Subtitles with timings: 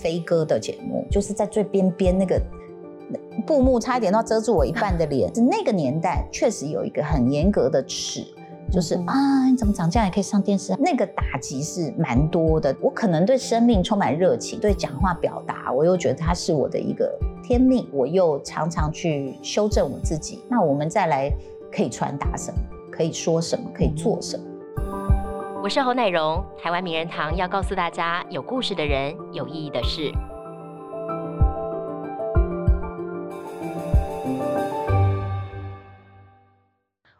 [0.00, 2.40] 飞哥的节目，就是在最边边那个
[3.46, 5.30] 布幕差一点都要遮住我一半的脸。
[5.50, 8.24] 那个年代确实有一个很严格的尺。
[8.72, 10.72] 就是啊，你怎么长这样也可以上电视？
[10.78, 12.72] 那个打击是蛮多的。
[12.80, 17.12] 我可能对生命充满热情，对讲话表达，我又觉得它是我的一个
[17.42, 20.44] 天命，我又常常去修正我自己。
[20.48, 21.28] 那我们再来
[21.72, 22.58] 可以传达什么？
[22.92, 23.68] 可以说什么？
[23.74, 24.44] 可以做什么？
[25.62, 30.10] 我是侯乃荣，台湾名人堂要告诉大家：有故事的人，有意义的事。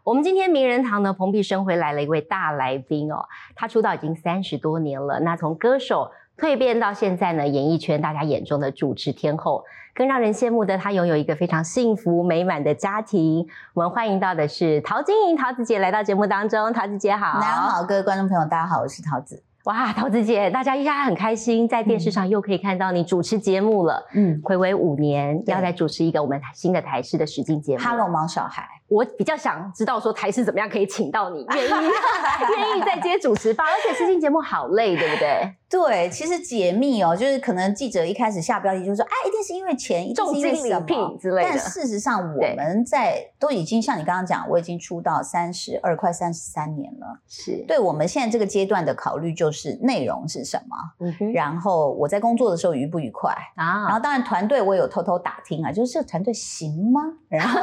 [0.02, 3.26] 我们今天名人堂呢，蓬荜生辉来了一位大来宾哦。
[3.54, 9.66] 他出道已经三十多年了，那从歌手蜕变到现在呢，演艺圈大家眼中的主持天后。
[9.94, 13.46] 更让人羡慕的，她拥有一个非常幸福美满的家庭。
[13.74, 16.72] 我们欢迎到的是陶晶莹桃子姐来到节目当中。
[16.72, 19.42] 桃子姐好，大家好，各位观众朋友，大家好，我是桃子。
[19.64, 24.02] 哇，桃子姐，大家一家很开心，在电视上又可以看到你主持节目了。
[24.14, 27.84] 嗯，暌违五年，要来主持一个我们新的台视的实境节目。
[27.84, 28.66] Hello，毛小孩。
[28.88, 31.68] 我比较想知道说台视怎么样可以请到你，愿意
[32.56, 33.64] 愿意再接主持吧？
[33.64, 35.54] 而且实境节目好累，对不对？
[35.70, 41.48] 对，其实解密哦，就是可能记者一开始下标题就说，哎，一定是因为钱，重金礼聘之类的。
[41.48, 47.20] 但事实上，我们在都已经像你刚刚讲，我已经出道三十二快三十三年了。
[47.28, 53.84] 是，对我们现在这个阶段的考虑就是内容是什么，嗯，然后我在工作的时候愉不愉快啊？
[53.86, 57.00] 然后当然团队我有偷偷打听啊，就是这个团队行吗？
[57.28, 57.60] 然后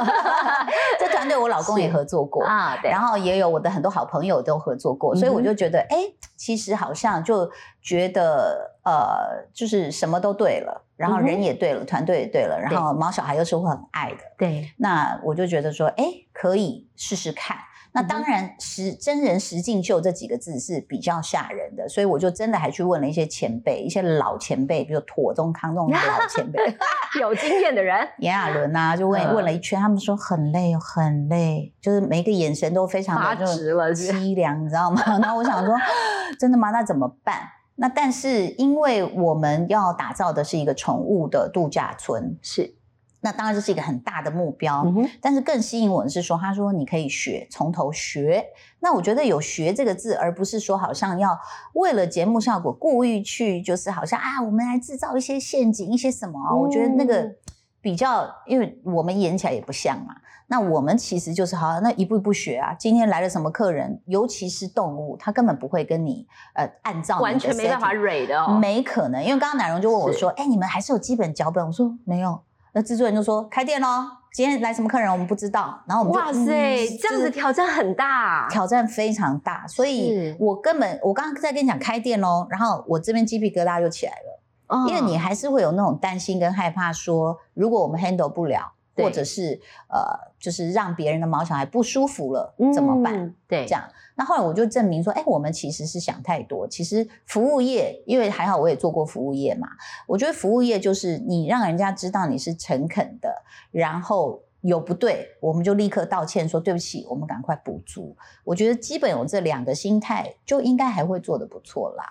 [0.98, 5.98] 这团队我老公也合作过啊，对，然后也有我的很多好朋友都合作过，所以我就觉得，哎，
[6.38, 7.50] 其实好像就。
[7.80, 17.56] 觉得呃，就是什么都对了，然后人也对了，团队也对了，然后毛小孩又是我很爱的，对，那我就觉得说，哎，可以试试看。
[17.90, 26.60] 那当然，实真人实境秀这几个字是比较吓人的，所以我就真的还去问了一些前辈，一些老前辈，比如妥中康这种老前辈，
[27.18, 35.02] 有经验的人，炎亚纶啊，就问问了一圈，他们说很累，很累，就是每一个眼神都非常的直了，凄凉，你知道吗？
[35.20, 35.74] 然后我想说，
[36.38, 36.70] 真的吗？
[36.70, 37.40] 那怎么办？
[37.80, 42.74] 那但是，因为我们要打造的是一个宠物的度假村，是，
[43.20, 44.82] 那当然这是一个很大的目标。
[44.84, 48.44] 嗯但是更吸引我的是说，他说你可以学，从头学。
[48.80, 51.38] 那我觉得有“学”这个字，而不是说好像要
[51.74, 56.36] 为了节目效果故意去，就是好像啊，我们来制造一些陷阱，一些什么？
[56.60, 57.32] 我觉得那个
[57.80, 60.16] 比较，因为我们演起来也不像嘛。
[60.50, 62.72] 那我们其实就是好，那一步一步学啊。
[62.72, 69.22] 今天来了什么客人，尤其是动物，他根本不会跟你呃按照完全没办法蕊的，没可能。
[69.22, 72.40] 因为刚刚奶蓉就问我说：“哎，你们还是有基本脚本？”我说：“没有。”
[72.72, 79.66] 那制作人就说：“开店喽，今天来什么客人我们不知道。”然后我们哇塞，这样子挑战很大，挑战非常大。
[79.66, 88.72] 所以我根本我刚刚在跟你讲开店喽，然后我这边鸡皮疙瘩就起来了，因为你还是会有那种担心跟害怕，说如果我们 handle 不了。
[89.00, 90.00] 或者是呃，
[90.38, 93.34] 就是让别人的毛小孩不舒服了，怎么办？
[93.48, 93.82] 对，这样。
[94.14, 96.66] 那后来我就证明说，哎，我们其实是想太多。
[96.66, 99.68] 其实服务业，因为还好我也做过服务业嘛，
[100.06, 108.16] 我觉得服务业就是你让人家知道你是诚恳的，然后有不对，我们就立刻道歉说对不起，我们赶快补足。
[108.42, 112.04] 我觉得基本有这两个心态，就应该还会做的不错啦。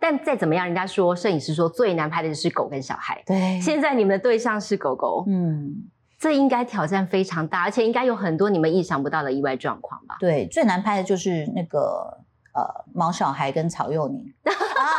[0.00, 3.22] 但再怎么样，人家说摄影师说最难拍的就是狗跟小孩。
[3.24, 5.24] 对，现在你们的对象是狗狗。
[5.28, 5.90] 嗯。
[6.22, 10.16] 这应该挑战非常大，而且应该有很多你们意想不到的意外状况吧？
[10.20, 12.16] 对，最难拍的就是那个
[12.54, 12.62] 呃，
[12.94, 14.52] 毛小孩跟曹佑宁啊，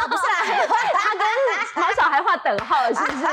[0.05, 0.67] 不是啦，
[1.81, 3.23] 毛小孩画等号了，是不是？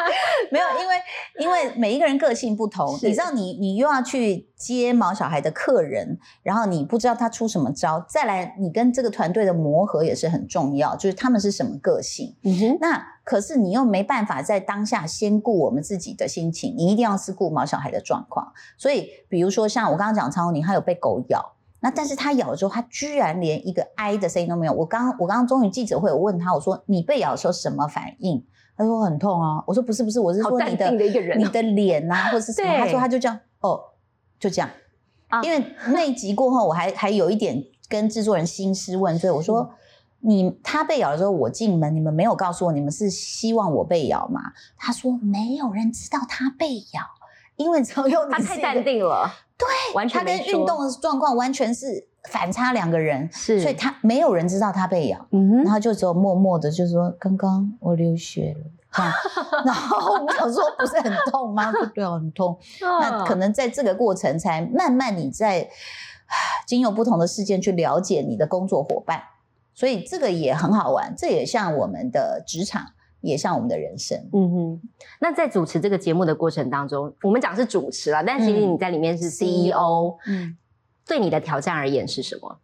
[0.50, 0.94] 没有，因为
[1.38, 13.06] 因为每一个人个性不同，你知道，你你又要去接毛小孩的客人，然后你不知道他出什么招，再来你跟这个团队的磨合也是很重要，就是他们是什么个性，嗯哼，那。
[13.22, 18.52] 可是你又没办法在当下先顾我们自己的心情，你一定要是顾毛小孩的状况。
[18.76, 24.72] 所以，比如说像我刚刚讲超宁，他有被狗咬，那但是他咬的时候，他居然连一个哀的声音都没有。
[24.72, 28.44] 我刚我刚刚终于记者会，我问他，我说你被咬的时候什么反应？
[28.76, 29.62] 他说很痛啊。
[29.66, 32.78] 我说不是不是，我是说你的你的脸啊，或者是什么？
[32.78, 33.80] 他说他就这样，哦，
[34.38, 34.70] 就这样。
[35.42, 39.70] 因为那集过后，我还还有一点跟制作人兴师问罪，我说。
[40.22, 44.52] 你他被咬的时候，我进门，你们没有告诉我，你们是希望我被咬吗？
[44.76, 47.00] 他说没有人知道他被咬，
[47.60, 59.12] 因为只有他太淡定了，对，完全他跟运动的状况完全是反差两个人，是，所以他没有人知道他被咬，嗯然后就只有默默的就说刚刚我流血了，这样，
[59.66, 61.70] 然后我想说不是很痛吗？
[61.78, 65.68] 不对，很痛，那可能在这个过程才慢慢你在
[66.66, 69.22] 经由不同的事件去了解你的工作伙伴。
[69.72, 72.84] 所以这个也很好玩，这也像我们的职场，
[73.20, 74.18] 也像我们的人生。
[74.32, 74.80] 嗯哼，
[75.20, 80.56] 那在主持这个节目的过程当中，我们讲是主持了，但其实你在里面是 CEO，嗯，
[81.06, 82.58] 对你的挑战而言是什么？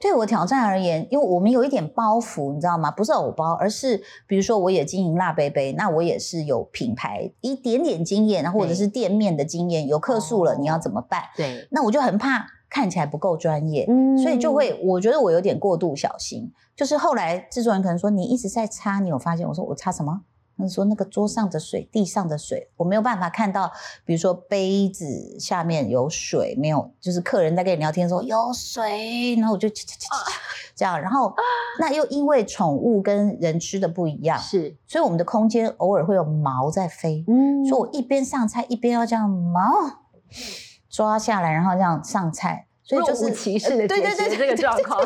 [0.00, 2.88] 对我挑战而言，因为我们有一点包袱，你知道吗？
[2.88, 11.24] 不是偶包，而是比如说我也经营辣杯杯，那我也是有品牌一点点经验，或者是店面的经验，有客数了，你要怎么办？
[11.36, 13.86] 对，那我就很怕看起来不够专业，
[14.22, 16.52] 所以就会我觉得我有点过度小心。
[16.76, 19.46] 就是后来制作人可能说你一直在擦，你有发现？
[19.48, 20.22] 我说我擦什么？
[20.60, 23.70] 他说那个桌上的水，地上的水，我没有办法看到。
[24.04, 26.90] 比如说杯子下面有水没有？
[27.00, 29.68] 就是客人在跟你聊天的时候有水，然后我就
[30.74, 31.00] 这样。
[31.00, 31.32] 然后
[31.78, 37.24] 那又因为宠物跟人吃的不一样，是，所以我们的空间偶尔会有毛在飞。
[37.28, 39.62] 嗯，所以我一边上菜一边要这样毛
[40.98, 42.64] 抓下来，然后这样上菜。
[42.82, 44.98] 所以就是歧视的对对对这个状况，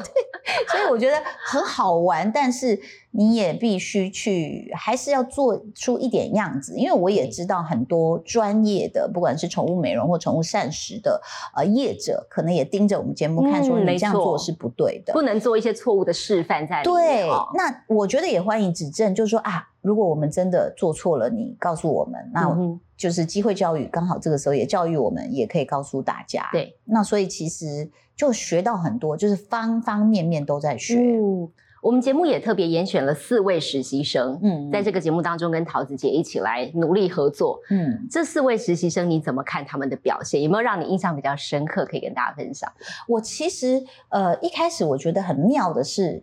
[0.71, 2.81] 所以我觉得很好玩，但是
[3.11, 11.21] 你也必须去，还是要做出一点样子，因为我也知道很多专业的，不管是宠物美容或宠物膳食的
[11.57, 17.27] 呃业者，可能也盯着我们节目看，说你这样做是不对的，不能做一些错误的示范在里面。
[17.27, 22.57] 对，那我觉得也欢迎指正，就是说啊，如果我们真的做错了，你告诉我们，那。
[23.03, 26.49] 就是机会教育，刚好这个时候也教育我们，也可以告诉大家。
[26.53, 30.95] 对，那所以其实就学到很多，就是方方面面都在学。
[31.01, 31.51] 嗯，
[31.83, 37.59] 我们节目也特别严选了四位实习生，嗯，在这个节目当中跟桃子姐一起来努力合作。
[37.71, 40.41] 嗯，这四位实习生你怎么看他们的表现？
[40.41, 42.73] 有没有让你印象比较深刻，可以跟大家分享？
[43.09, 46.23] 我其实呃一开始我觉得很妙的是。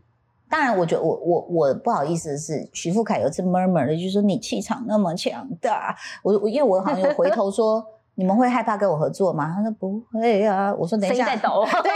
[0.50, 7.86] 当然，我觉得我我我不好意思的是，徐富凯有次 murmur 的，就是说你气场那么强大，我我因为我好像有回头说，
[8.16, 9.54] 你们会害怕跟我合作吗？
[9.56, 11.92] 他说不会啊，我说等一下，在抖，对，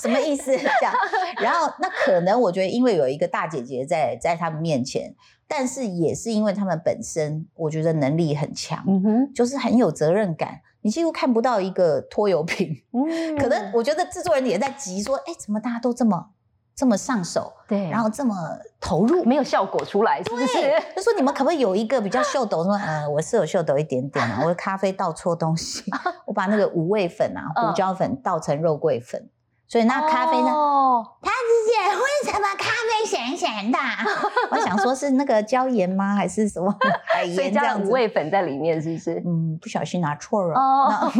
[0.00, 0.56] 什么意思？
[0.56, 0.94] 这样，
[1.42, 5.12] 然后那可能我觉得因为有一个大姐姐在在他们面前，
[5.48, 13.04] 但是也是因为他们本身我觉得能力很强，嗯哼，就是很有责任感，你几乎看不到一个拖油瓶，嗯，
[13.36, 16.28] 可能我觉得制作人也在急说，哎，怎么大家都这么。
[16.76, 18.34] 这么上手，对，然后这么
[18.78, 20.46] 投入，没有效果出来，是不是？
[20.94, 22.62] 就说你们可不可以有一个比较秀逗？
[22.64, 25.82] 说，呃，我是有秀逗一点点啊，我的咖啡倒错东西，
[26.26, 29.26] 我把那个五味粉啊、胡椒粉倒成肉桂粉，
[29.68, 30.48] 所以那咖啡呢？
[30.48, 33.78] 哦，他直接为什么咖啡咸咸的？
[34.50, 36.14] 我想说是那个椒盐吗？
[36.14, 36.74] 还是什么
[37.04, 37.88] 海盐这样子？
[37.88, 39.22] 五味粉在里面是不是？
[39.26, 40.54] 嗯，不小心拿错了。
[40.58, 41.12] 哦，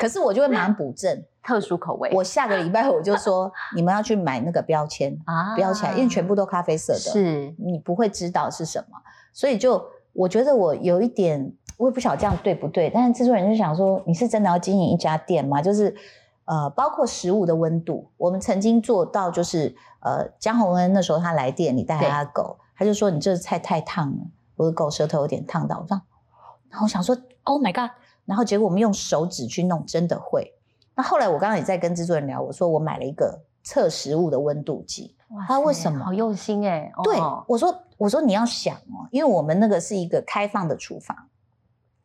[0.00, 1.22] 可是我就会马上补正。
[1.46, 8.96] 特殊口味，我下个礼拜我就说 你们要去买那个标签啊，标起来，因为全部都咖啡色的，是你不会知道是什么，
[9.30, 9.84] 所以就
[10.14, 15.60] 我觉得我有一点，我也不晓得这样对不对，但是制作人就想说，你是真的要经营一家店吗？
[15.60, 15.94] 就是
[16.44, 24.26] 呃，包括食物的温度，我们曾经做到，就是呃，江宏恩那时候他来店里带他的狗，他就说你这菜太烫了，
[24.56, 26.00] 我的狗舌头有点烫到，我说，
[26.68, 27.90] 然后我想说，Oh my god，
[28.24, 30.54] 然后结果我们用手指去弄，真的会。
[30.94, 35.16] 那后来我刚刚也在跟制作人聊，我说我买了一个测食物的温度计。
[35.48, 36.04] 他为什么？
[36.04, 36.92] 好用心哎！
[37.02, 37.18] 对，
[37.48, 41.16] 我说我说你要想哦，因为我们那个是一个开放的厨房。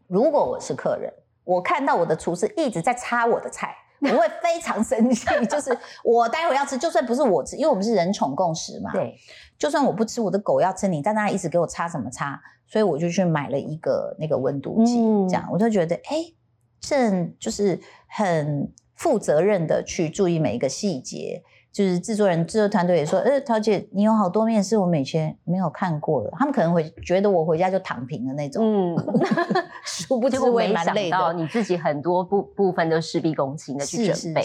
[0.07, 1.13] 如果我是客人，
[1.43, 5.27] 我看到我的厨师一直在擦我的菜，我会非常生气。
[5.47, 8.91] 就是我待会要吃，就算不是我吃，因为我们是人宠共识嘛。
[8.91, 9.17] 对，
[9.57, 12.41] 就算我不吃，我的狗要吃，你在那里一直给我擦什么擦？
[12.67, 16.33] 所以我就去买了一个那个温度计，这样我就觉得哎。
[16.81, 17.77] 正就是
[18.07, 21.43] 很负责任的去注意每一个细节，
[21.79, 28.61] 就是制作人、制作团队也说：“呃，桃姐，你有好多面是我以前没有看过的。”他们可能会觉得我回家就躺平的那种。
[28.61, 28.97] 嗯，
[29.85, 31.31] 殊不知我也蛮累的。
[31.31, 34.41] 你自己很多部部分都事必躬亲的去准备。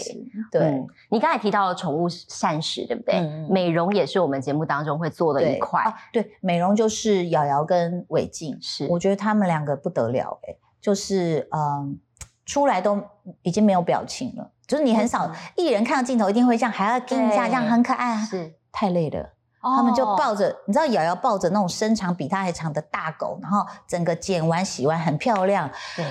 [0.49, 3.19] 对，你刚才提到了宠物膳食，对不对？
[3.49, 5.83] 美容也是我们节目当中会做的一块。
[6.13, 11.99] 对，美容就是瑶瑶跟伟静，是我觉得他们两个不得了哎，就是嗯。
[12.45, 13.01] 出来都
[13.41, 19.34] 已经没有表情了，就是你很少艺人看到镜头一定会这样，还要盯一下，这样很可爱，是太累了。
[19.75, 25.69] 他们就抱着，你知道瑶瑶抱着那种身长比她还长的大狗，然后整个剪完洗完很漂亮。
[25.95, 26.05] 对，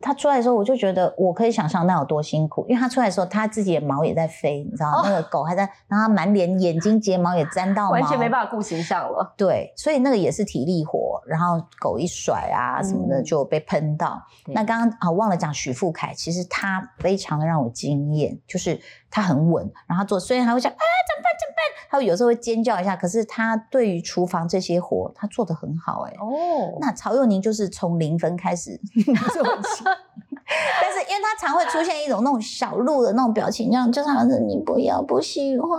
[0.00, 9.34] 她出来的时候，我就觉得我可以想象那有多辛苦，因为她出来的时候，她自己的毛也在飞，你知道那个狗还在，然后满脸眼睛睫毛也沾到，完全没办法顾形象了。
[9.36, 14.22] 对，所以那个也是体力活，然后狗一甩啊什么的就被喷到。
[14.46, 21.56] 那刚刚啊忘了讲许富凯，其实他非常的让我惊艳，就是他很稳，然后做虽然还会讲啊怎么办怎么办。
[21.90, 26.12] 他有时候会尖叫一下，可是他对于厨房这些活，他做的很好哎。
[26.18, 28.78] 哦，那曹佑宁就是从零分开始
[29.32, 35.70] 做起，但是因为他常会出现一种那种小鹿的那种表情，这样就好像是你不要不喜欢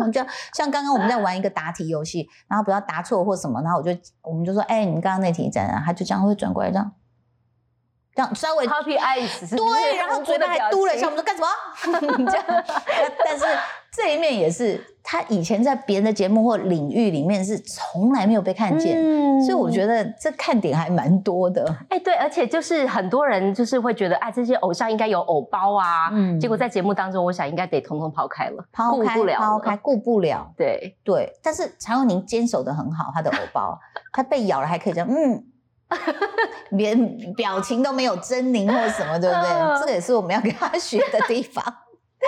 [0.00, 0.20] 我，就
[0.54, 3.90] 像刚刚我们在玩一个答题游戏，然后不要答错或什么，然后我就
[4.22, 5.82] 我们就说，哎，你刚刚那题怎样？
[5.84, 6.92] 他就这样会转过来这样。
[8.14, 12.24] 这样稍微 Happy eyes，对，然后嘴巴还嘟了一下，我们说干什么？
[12.32, 12.64] 这样，
[13.22, 13.44] 但是
[13.96, 19.00] 这一面也是他以前在别人的节目或领域里面是从来没有被看见，
[19.40, 21.64] 所以我觉得这看点还蛮多的。
[21.88, 31.32] 哎，对，而且就是很多人就是会觉得，哎，这些偶像应该有偶包啊，嗯，结果在节目当中，我想应该得通通抛开了，抛开抛开顾不了，对对。
[31.42, 33.78] 但是常永宁坚守的很好，他的偶包，
[34.12, 35.42] 他被咬了还可以这样，嗯。
[36.70, 39.80] 连表情都没有狰狞或什么，对不对？
[39.80, 41.64] 这个也是我们要跟他学的地方。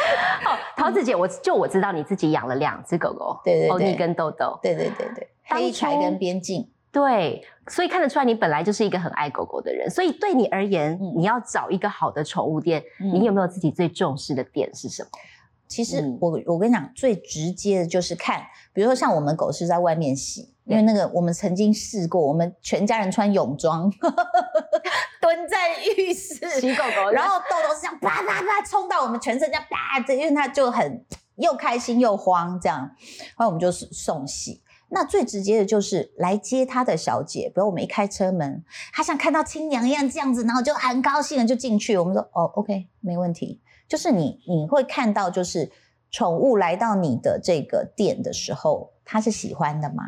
[0.46, 9.88] 哦，桃子姐，我就我知道你自己养了两只狗狗，对对对，欧尼跟豆豆，对对对对，黑柴跟边境，对，所以看得出来你本来就是一个很爱狗狗的人。
[9.90, 15.08] 所以对你而言，你要找一个好的宠物店，你有没有自己最重视的点是什么？
[15.66, 20.54] 其实我我跟你讲，最直接的就是看，比如说像我们狗是在外面洗。
[20.68, 23.90] 因为那个，我们曾经试过，我们全家人穿泳装
[25.20, 31.04] 蹲在浴室洗狗狗，然后豆豆是这样啪啪啪冲到我们全身这样啪，因为他就很
[31.36, 34.62] 又开心又慌这样，然后我们就送洗。
[34.90, 41.96] 那最直接的就是来接他的小姐，比如我们一开车门，他像看到亲娘一样这样子，然后就很高兴的就进去。
[41.96, 43.60] 我们说哦，OK，没问题。
[43.86, 45.70] 就是你你会看到，就是
[46.10, 48.90] 宠物来到你的这个店的时候。
[49.10, 50.04] 它是喜欢的吗？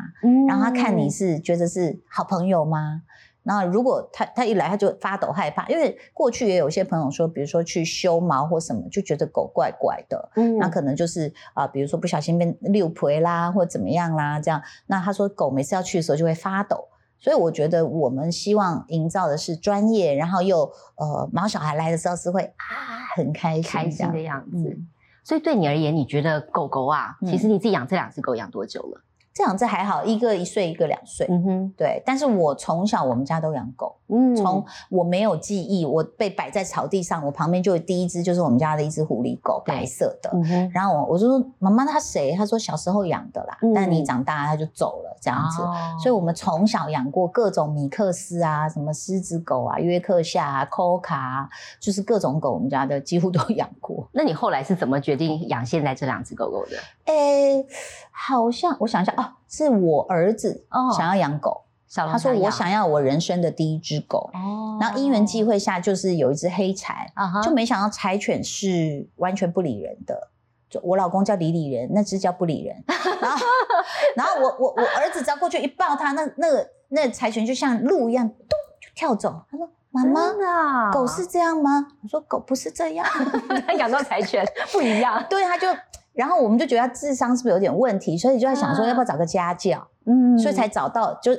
[0.47, 3.01] 然后它看你是觉得是好朋友吗？
[3.41, 24.77] 然后如果他他一来他就发抖害怕，因为过去也有些朋友说，比如说去修毛或什么，就觉得狗怪怪的，嗯，那可能就是啊，比如说不小心被六陪啦，或怎么样啦，这样，那他说狗每次要去的时候就会发抖，所以我觉得我们希望营造的是专业，然后又呃毛小孩来的时候是会啊很开心开心的样子。
[25.23, 29.01] 所以对你而言，你觉得狗狗啊，其实你自己养这两只狗养多久了？
[29.33, 31.25] 这两只还好，一个一岁，一个两岁。
[31.29, 32.03] 嗯哼，对。
[32.05, 33.95] 但是我从小我们家都养狗。
[34.11, 40.29] 嗯，从我没有记忆，我被摆在草地上，我旁边就有第一只就是我们家的一只狐狸狗，白色的。
[40.33, 40.69] 嗯。
[40.73, 42.35] 然后我我就说妈妈，它谁？
[42.35, 45.61] 他说小时候养的啦，但你长大它就走了这样子。
[46.01, 51.49] 所以我们从小养过各种米克斯啊，什么狮子狗啊，约克夏啊，科卡啊，
[51.79, 54.07] 就是各种狗，我们家的几乎都 养过。
[54.11, 56.75] 那你后来是怎么决定养现在这两只狗狗的？
[57.05, 57.65] 诶，
[58.11, 60.65] 好像我想一下哦，是我儿子
[60.97, 61.61] 想要养狗。
[61.93, 67.11] 他说：“我想要我人生的第一只狗。”哦，然后因缘际会下，就是有一只黑柴，
[67.43, 70.29] 就没想到柴犬是完全不理人的。
[70.69, 72.81] 就我老公叫李理人，那只叫不理人。
[73.19, 73.45] 然后，
[74.15, 78.37] 然后我我我儿子只要过去一抱他，那那个那柴犬就像鹿一样，咚
[78.79, 79.41] 就跳走。
[79.51, 83.05] 他说：“妈妈，狗是这样吗？”我说：“狗不是这样，
[83.67, 85.67] 他养到柴犬 不一样。”对，他就，
[86.13, 89.85] 然后我们就觉得他智商是不是有点问题，所以就在想说要不要找个家教。
[90.05, 91.33] 嗯，所以才找到就。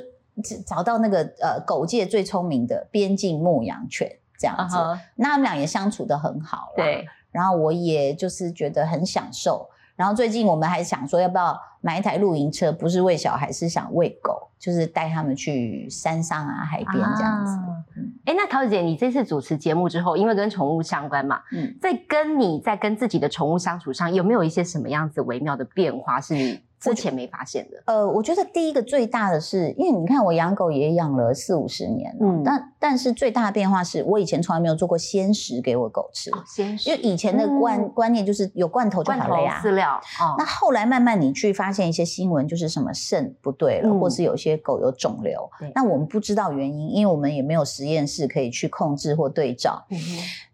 [0.65, 4.77] 找到那个呃狗界最聪明的边境牧羊犬这样子，
[5.15, 6.73] 那他们俩也相处的很好了。
[6.77, 9.69] 对，然后我也就是觉得很享受。
[9.95, 17.55] 然后最近我们还想说要不要买一台露营车，不是喂小孩，是想喂狗，就是带他们去山上啊、海边这样子。
[18.25, 26.19] 哎，那桃子姐，你这次主持节目之后，因为跟宠物相关嘛，嗯，在跟你在跟自己的宠物相处上，有没有一些什么样子微妙的变化？
[26.19, 26.59] 是你？
[26.83, 39.97] 之前没发现的，呃，我觉得第一个最大的是，因为你看我养狗也养了四五十年了，但但是最大的变化是我以前从来没有做过鲜食给我狗吃，鲜食，因为以前的观观念就是有罐头就好了呀，饲料。
[40.37, 49.85] 那后来慢慢你去发现一些新闻，就是什么肾不对了，或是有些狗有肿瘤，那我们不知道原因，因为我们也没有实验室可以去控制或对照。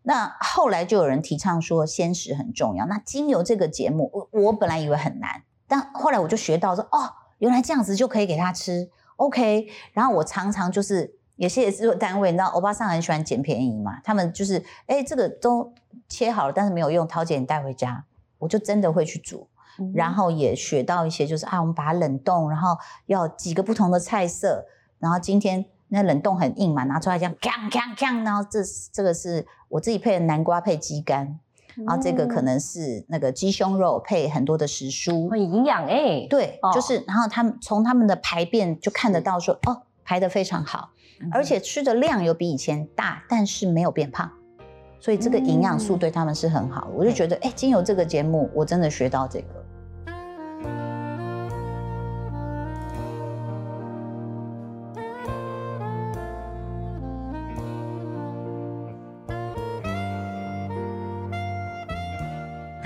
[0.04, 2.86] 那后来就有人提倡说鲜食很重要。
[2.86, 5.44] 那经由这个节目，我我本来以为很难。
[5.70, 9.68] 但后来我就学到说，哦，原来这样子就可以给他吃，OK。
[9.94, 15.72] 然后我常常就是有些制作单位，你知道，欧巴桑很喜欢捡便宜嘛，他们就是，哎，这个都
[16.10, 18.04] 切好了，但是没有用，桃姐你带回家，
[18.40, 19.48] 我就真的会去煮，
[19.94, 24.66] 然后也学到一些，就是啊，我们把它冷冻，然后要几个不同的菜色，
[24.98, 28.60] 然后今天那冷冻很硬嘛，拿出来这样锵锵锵，然后这
[28.92, 31.40] 这个是我自己配的南瓜配鸡肝。
[31.86, 36.26] 然后这个可能是那个鸡胸肉配很多的食蔬，很营养哎。
[36.30, 40.90] 对，就是然后他们从他们的排便就看得到说哦排的非常好，
[41.32, 44.30] 而且吃的量有比以前大，但是没有变胖，
[45.00, 46.88] 所以这个营养素对他们是很好。
[46.96, 49.46] 我就觉得哎，经由这个节目，我真的学到这个。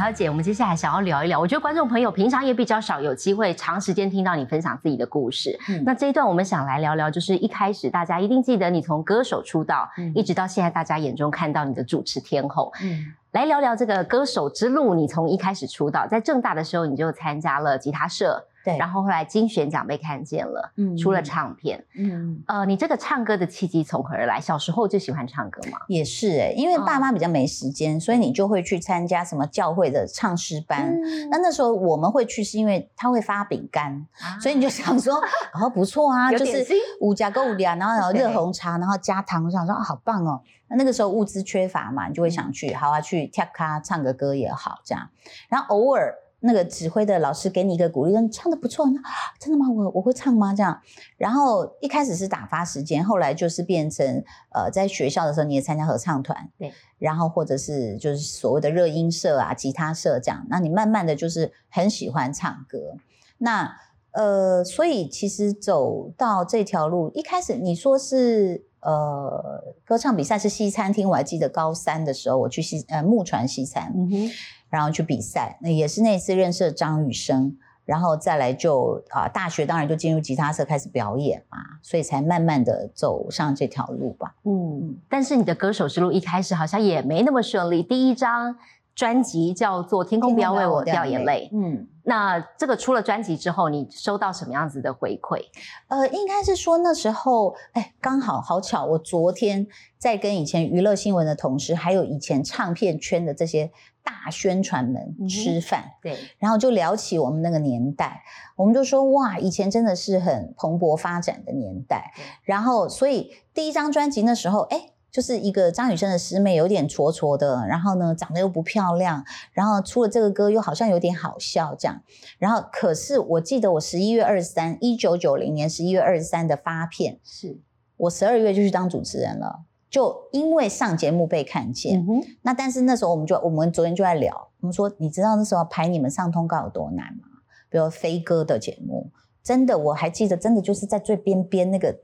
[0.03, 5.57] 桃姐，我们接下来想要聊一聊，我觉得观众朋友平常也比较少有机会长时间听到你分享自己的故事。
[5.69, 12.69] 嗯那这一段我们想来聊聊，就是一开始大家一定记得你从歌手出道，嗯一直到现在大家眼中看到你的主持天后。
[12.83, 21.83] 嗯来聊聊这个歌手之路，你从一开始出道，在正大的时候你就参加了吉他社，对，然后后来金选奖被看见了，嗯出了唱片。
[21.95, 24.39] 嗯呃，你这个唱歌的契机从何而来？
[24.39, 25.77] 小时候就喜欢唱歌吗？
[25.87, 30.93] 也是哎、因为爸妈比较没时间，所以你就会去参加什么教会的唱诗班。
[30.93, 35.15] 嗯那那时候我们会去，是因为他会发饼干，啊所以你就想说，
[35.59, 36.65] 哦不错啊，就是
[37.01, 40.41] 五加够五两，然后 然后热红茶，然后加糖，我想说啊好棒哦。
[40.69, 45.09] 那那个时候物资缺乏嘛，你就会想去，好啊，去跳咖唱个歌也好这样。
[45.49, 49.09] 然后偶尔那个指挥的老师给你一个鼓励，说你唱的不错，那啊
[49.39, 49.69] 真的吗？
[49.69, 50.53] 我我会唱吗？
[50.53, 50.77] 这样。
[51.17, 54.05] 然后一开始是打发时间，后来就是变成
[54.53, 62.97] 呃，在学校的时候你也参加合唱团，对，然后或者是就是所谓的热音社啊、吉他社这样，那你慢慢的就是很喜欢唱歌，
[63.37, 63.77] 那
[64.11, 74.31] 呃，所以其实走到这条路，一开始你说是呃歌唱比赛是西餐厅，我还记得高三的时候我去西呃木船西餐，嗯哼，
[74.73, 84.33] 然后去比赛，那也是那次认识了张雨生，然后再来就啊、大学当然就进入吉他社开始表演嘛，所以才慢慢的走上这条路吧。
[84.45, 87.83] 嗯，但是你的歌手之路一开始好像也没那么顺利。
[87.83, 88.57] 第一张
[88.95, 95.39] 专辑叫做《天空不要为我掉眼泪》，嗯，那这个出了专辑之后，你收到什么样子的回馈？
[95.87, 99.65] 呃，应该是说那时候，哎，刚好好巧，我昨天
[99.97, 103.71] 在跟以前娱乐新闻的同事，还有以前唱片圈的这些
[104.03, 108.21] 大宣传们吃饭，对，然后就聊起我们那个年代，
[108.55, 112.13] 我们就说哇，以前真的是很蓬勃发展的年代。
[112.43, 122.01] 然后，所以第一张专辑那时候，哎，就是一个张雨生的师妹，有点挫挫的，然后呢，长得又不漂亮，然后出了这个歌又好像有点好笑这样。
[122.39, 127.59] 然后，可是我记得我十一月二十三，一九九零年十一月二十三的发片，是，
[127.95, 129.65] 我十二月就去当主持人了。
[129.87, 137.27] 就因为上节目被看见，嗯哼，那但是那时候我们就我们昨天就在聊，我们说你知道那时候排你们上通告有多难吗？
[137.69, 139.11] 比如飞哥的节目，
[139.43, 141.97] 真的我还记得，真的就是在最边边那个那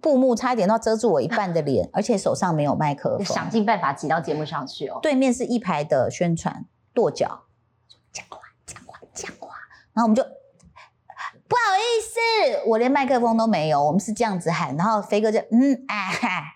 [0.00, 4.98] 布幕差一点都要遮住我一半的脸，而且手上没有麦克风，想尽办法挤到节目上去哦。
[5.02, 7.44] 对面是一排的宣传跺脚，
[8.12, 9.54] 讲话讲话讲话，
[9.92, 16.12] 然后我们就不好意思，我连麦克风都没有，我们是这样子喊，然后飞哥就嗯哎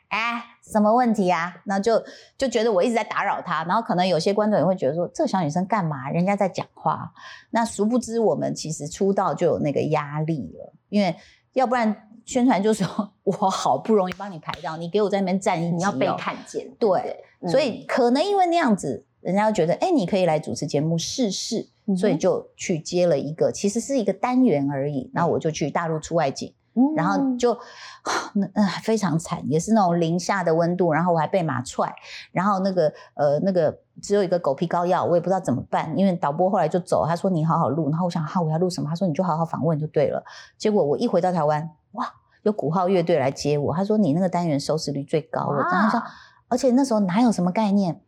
[0.09, 1.57] 哎什么问题啊？
[1.65, 2.03] 然后就
[2.37, 6.11] 就觉得我一直在打扰他，然后可能有些观众也会觉得说这个小女生干嘛？
[6.11, 7.13] 人家在讲话，
[7.51, 11.17] 那殊不知我们其实出道就有那个压力了，因为
[11.55, 12.87] 要不然宣传就说
[13.25, 25.11] 我好不容易帮你排到，你给我在那边站一、哦，你要被看见，对，嗯所以可能因为那样子，人家就觉得，哎、你可以来主持节目试试，所以就去接了一个，其实是一个单元而已。
[25.15, 27.57] 然后我就去大陆出外景，嗯然后就
[28.83, 31.93] 非常惨，也是那种零下的温度，然后我还被马踹，
[32.33, 38.89] 然后那个呃那个只有一个狗皮膏药，我也不知道怎么办，因为导播后来就走，他说你好好录，然后我想哈、我要录什么？
[38.89, 40.23] 他说你就好好访问就对了。
[40.57, 41.71] 结果我一回到台湾，哇，
[42.43, 46.03] 有鼓号乐队来接我，他说你那个单元收视率最高，我当时说。
[46.49, 48.01] 而且那时候哪有什么概念，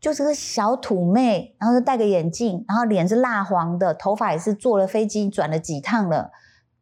[0.00, 6.30] 就是个小土妹，然后就戴个眼镜，然后脸是蜡黄的，头发也是坐了飞机转了几趟了，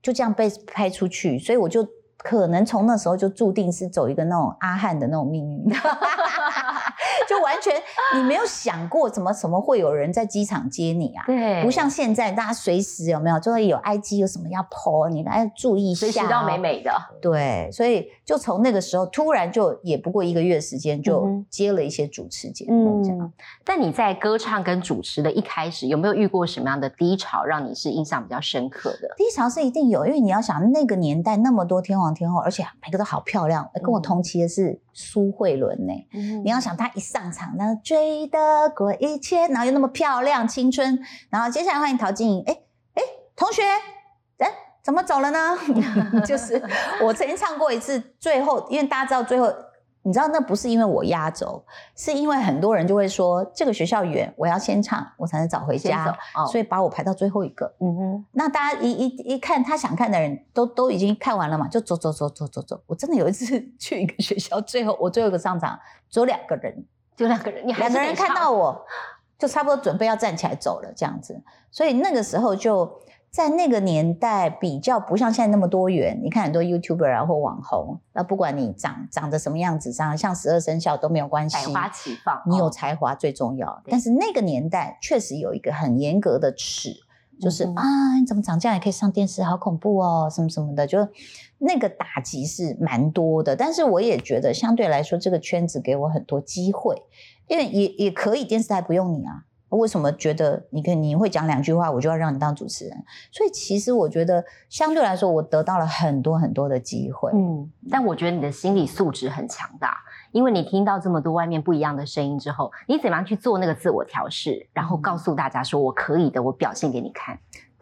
[0.01, 1.85] 就这样被拍出去，所以我就
[2.16, 5.64] 可能从那时候就注定是走一个那种阿汉的那种命运，
[7.29, 7.74] 就完全
[8.14, 11.24] 你没有想过怎么怎么会有人在机场接你啊？
[11.27, 23.18] 对，不像现在，大家随时有没有就会有 IG 有什么要 po，你来注意一下、哦，随时到美美的，对，所以就从那个时候，突然就也不过一个月时间，嗯就接了一些主持节目，这样。
[23.20, 23.33] 嗯，
[23.64, 29.14] 但你在歌唱跟主持的一开始，有没有遇过什么样的低潮，让你是印象比较深刻的？
[29.16, 33.68] 低潮是一定有，因为你要想那个年代那么多天王天后，而且每个都好漂亮。
[33.83, 35.92] 跟我嗯同期的是苏慧伦呢、
[36.42, 42.57] 你要想她一上场，那追得过一切，然后又那么漂亮、青春，然后接下来欢迎陶晶莹，哎
[42.94, 43.02] 哎，
[43.37, 43.62] 同学，
[44.38, 44.50] 哎。
[44.85, 45.57] 怎么走了呢？
[46.28, 46.62] 就是
[47.00, 49.50] 我曾经唱过一次，最后因为大家知道最后，
[50.05, 51.64] 你知道那不是因为我压轴，
[51.97, 57.75] 是因为很多人就会说这个学校远，我要先唱，我才能早回家，哦所以把我排到最后一个。
[57.81, 62.81] 嗯哼，那大家一一一看他想看的人都都已经看完了嘛，就走走走走走走。
[62.87, 63.47] 我真的有一次
[63.81, 65.79] 去一个学校，最后我最后一个上场，
[66.11, 66.85] 只有两个人，
[67.17, 68.85] 就两个人，两个人看到我，
[69.38, 71.42] 就差不多准备要站起来走了这样子。
[71.70, 76.20] 所以那个时候就在那个年代比较不像现在那么多元。
[76.23, 83.83] 你看很多 YouTuber 啊或网红，那不管你长长得什么样子，长得像十二生肖都没有关系，百花齐放，你有才华最重要。
[83.88, 86.94] 但是那个年代确实有一个很严格的尺。
[87.40, 91.01] 就是啊，你怎么长这样也可以上电视，好恐怖哦，什么什么的，就
[91.64, 93.57] 那个打击是蛮多的。
[93.57, 97.03] 但是我也觉得相对来说，这个圈子给我很多机会，
[97.48, 99.44] 因为也也可以电视台不用你啊。
[99.70, 102.96] 为什么觉得你可以你会讲两句话，我就要让你当主持人？
[103.33, 107.33] 所以其实我觉得相对来说，我得到了很多很多的机会。
[107.35, 109.96] 嗯，但我觉得你的心理素质很强大。
[110.31, 117.37] 因为你听到这么多外面不一样的声音之后，你怎么样去做那个自我调试，然后告诉大家说我可以的，我表现给你看。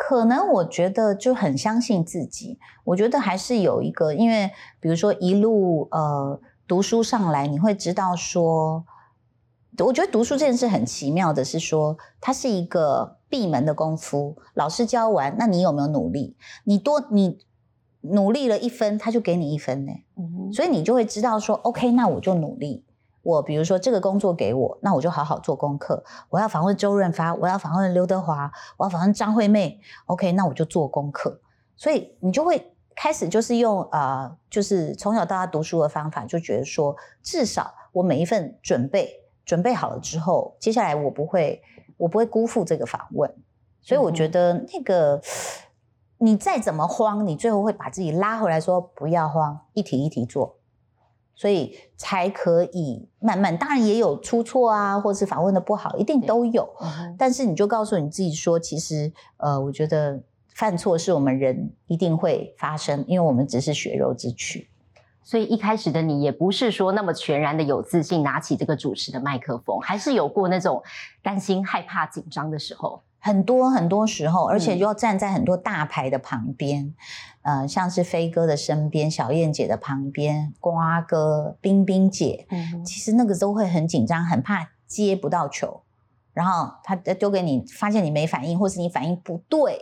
[0.05, 2.59] 可能我觉得就很相信自己。
[2.85, 8.85] 我觉得还是有一个，因为比如说一路呃读书上来，你会知道说，
[9.79, 14.37] 我觉得读书这件事很奇妙的是说，它是一个闭门的功夫。
[14.55, 16.37] 老师教完，那你有没有努力？
[16.65, 17.39] 你多你。
[18.05, 19.93] 努力了一分，他就给你一分呢。
[20.17, 22.85] 嗯所以你就会知道说，OK，那我就努力。
[23.23, 26.03] 我比如说这个工作给我，那我就好好做功课。
[26.29, 29.81] 我要访问周润发，我要访问刘德华，我要访问张惠妹。
[30.07, 31.41] OK，那我就做功课。
[31.77, 39.09] 所以你就会开始就是用啊，就是从小到大读书的方法，就觉得说，至少我每一份准备
[39.45, 41.63] 准备好了之后，接下来我不会
[41.97, 43.35] 我不会辜负这个访问。
[43.81, 45.21] 所以我觉得那个。
[46.25, 50.55] 你再怎么慌，你最后会把自己拉回来，说不要慌，一题一题做，
[51.43, 53.59] 所以才可以慢慢。
[53.59, 56.73] 当然也有出错啊，或是访问的不好，一定都有。
[57.19, 60.23] 但是你就告诉你自己说，其实呃，我觉得
[60.55, 64.69] 犯错是我们人一定会发生，因为我们只是血肉之躯。
[65.25, 70.81] 所以一开始的你也不是说那么全然的有自信，拿起这个主持的麦克风，还是有过那种
[71.25, 73.03] 担心、害怕、紧张的时候。
[73.25, 76.93] 很多很多时候，而且要站在很多大牌的旁边，
[77.43, 82.49] 呃，像是飞哥的身边、小燕姐的旁边、瓜哥、冰冰姐，
[82.85, 85.83] 其实那个都会很紧张，很怕接不到球，
[86.35, 89.79] 然后他丢给你，发现你没反应，或是你反应不对，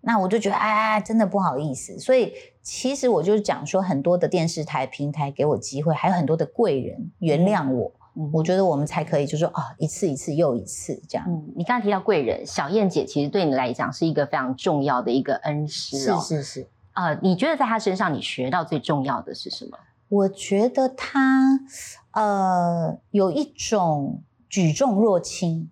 [0.00, 1.98] 那我就觉得哎，真的不好意思。
[1.98, 7.92] 所以其实我就是讲说，很多的电视台平台给我机会，还有很多的贵人原谅我。
[8.32, 11.24] 我觉得我们才可以，就是说啊，一次一次又一次这样。
[11.28, 16.20] 嗯，你刚刚提到贵人小燕姐，其实对你来讲是一个非常重要的一个恩师哦。
[16.20, 16.68] 是是是。
[16.94, 19.78] 呃，你觉得在她身上你学到最重要的是什么？
[20.08, 21.60] 我觉得她
[22.12, 25.70] 呃有一种举重若轻。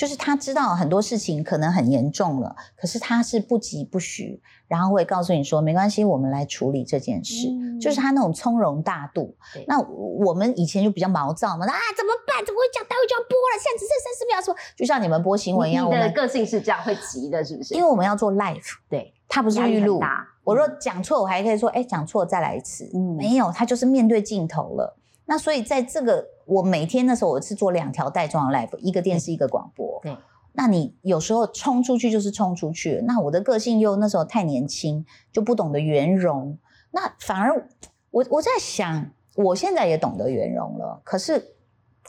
[0.00, 7.48] 就是他知道很多事情可能很严重了，可是他是不急不徐，然后会告诉你说没关系，我们来处理这件事。
[7.78, 9.36] 就是他那种从容大度。
[9.66, 12.42] 那我们以前就比较毛躁嘛，啊怎么办？
[12.46, 12.82] 怎么会讲？
[12.84, 15.86] 待会就要播了，现在只剩三十秒，说就像你们播新闻一样。
[15.86, 17.74] 我的个性是这样，会急的，是不是？
[17.74, 20.00] 因为我们要做 live，对，他不是预录。
[20.44, 22.90] 我说讲错，我还可以说，哎，讲错再来一次。
[22.94, 24.96] 嗯，没有，他就是面对镜头了。
[25.26, 30.00] 那所以在这个我每天的时候，我是做两条带状的 live，一个电视，一个广播。
[30.02, 30.16] 对，
[30.54, 33.00] 那你有时候冲出去就是冲出去。
[33.06, 36.58] 那我的个性又那时候太年轻，就不懂得圆融。
[36.90, 37.68] 那反而
[38.10, 41.00] 我我在想，我现在也懂得圆融了。
[41.04, 41.54] 可是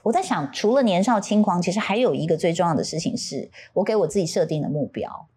[0.02, 5.28] 我在想，除了年少轻狂，其实还有一个最重要的事情，是我给我自己设定的目标。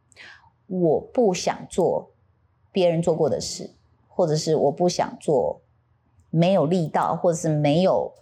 [0.67, 2.11] 我不想做
[2.73, 3.71] 别人做过的事，
[4.09, 5.61] 或者是我不想做。
[6.31, 8.13] 没有力道，或者是没有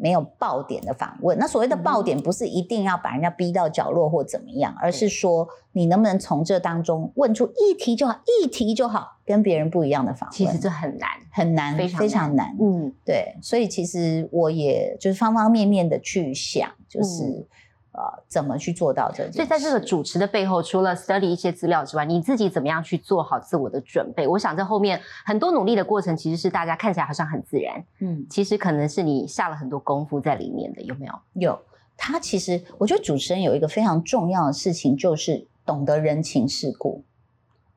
[0.00, 1.38] 没有爆点的访问。
[1.38, 10.36] 那所谓的爆点，不是一定要把人家逼到角落或怎么样，而是说你能不能从这当中问出一题就好，一题就好，跟别人不一样的访问。
[10.36, 12.56] 其实这很难，很难，非常难。
[12.60, 13.36] 嗯，对。
[13.42, 17.46] 所以其实我也就是方方面面的去想，就是。
[17.92, 19.30] 呃，怎么去做到这？
[19.32, 24.28] 所以在这个主持的背后，除了 study 一些资料之外，你自己怎么样去做好自我的准备？
[24.28, 31.12] 我想在后面很多努力的过程，其实是大家看起来好像很自然，嗯，其实可能是你下了很多功夫在里面的，有没有？
[31.34, 31.60] 有。
[32.02, 37.04] 他其实，我觉得主持人有一个非常重要的事情，就是懂得人情世故。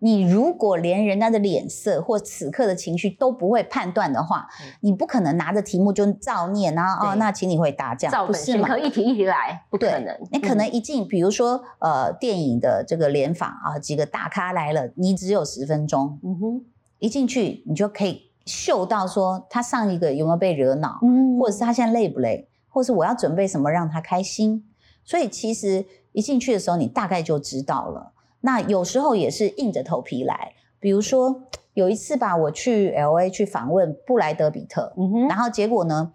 [0.04, 4.46] 你如果连人家的脸色或此刻的情绪都不会判断的话，
[4.82, 8.78] 你不可能拿着题目就照念然后哦，那请你回答这样，不是吗？
[8.78, 10.14] 一题一题来，不可能。
[10.30, 16.66] 你可能一进，比如说呃，电影的这个联访啊，几个大咖来了，你只有十分钟，嗯哼，
[17.00, 24.66] 一进去你就可以嗅到说他上一个有没有被惹恼，嗯，或者是他现在累不累，或是我要准备什么让他开心。
[25.06, 28.13] 所以其实一进去的时候，你大概就知道了。
[28.46, 30.52] 那有时候也是硬着头皮来，
[30.82, 34.94] 比如说有一次吧，我去 L A 去访问布莱德比特，
[35.30, 36.12] 然后结果呢，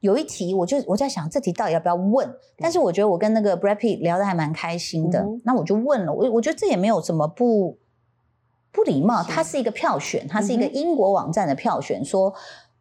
[0.00, 7.76] 有一题我就我在想这题到底要不要问，但是我觉得我跟那个 Brad Pitt 聊得还蛮开心的，那我就问了，我我觉得这也没有什么不
[8.72, 12.32] 不礼貌，它是一个票选，它是一个英国网站的票选，说，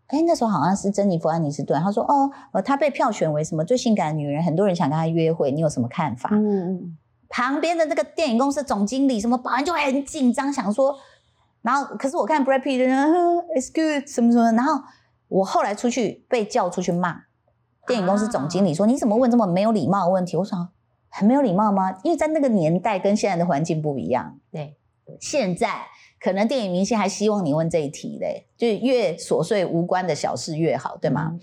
[0.07, 6.29] 哎，那时候好像是珍妮弗·安妮斯顿，她说，哦，呃，她被票选为什么最性感的女人，很多人想跟她约会，你有什么看法？
[6.31, 6.97] 嗯嗯。
[7.35, 10.97] 旁边的那个电影公司总经理什么保安就很紧张，想说，
[11.63, 14.81] 然后可是我看 Brad Pitt，it's good 什么什么，然后
[15.27, 17.23] 我后来出去被叫出去骂，
[17.85, 20.37] 电影公司总经理说，你怎么问这么没有礼貌的问题？
[20.37, 20.69] 我想
[21.09, 21.97] 很没有礼貌吗？
[22.05, 24.77] 因为在那个年代跟现在的环境不一样，对。
[25.19, 25.81] 现在
[26.21, 31.37] 可能电影明星还希望你问这一题嘞，就越琐碎无关的小事越好，对吗？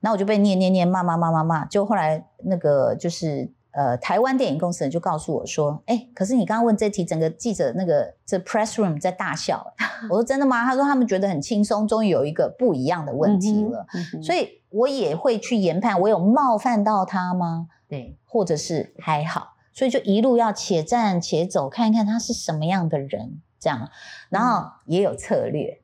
[0.00, 9.74] 那我就被念念念骂骂骂骂骂，就后来那个就是呃台湾电影公司人就告诉我说，哎，可是你刚刚问这题，整个记者那个这 press room 在大笑。
[10.08, 10.64] 我说真的吗？
[10.64, 13.86] 他说他们觉得很轻松，终于有一个不一样的问题了。
[14.22, 17.68] 所以我也会去研判，我有冒犯到他吗？
[17.88, 19.54] 对，或者是还好。
[19.72, 23.90] 所以就一路要且战且走，看一看他是什么样的人，这样，
[24.28, 25.80] 然后也有策略，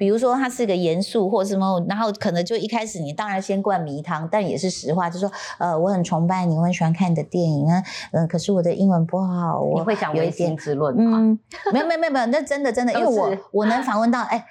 [0.00, 7.82] 比如说他是个严肃或什么，然后可能就一开始你当然先灌迷汤，但也是实话，就说呃我很崇拜你，我很喜欢看你的电影啊，
[8.12, 11.18] 嗯，可是我的英文不好，我会讲唯心之论吗？
[11.70, 14.46] 没有没有没有没有，那真的真的，因为我我能访问到哎。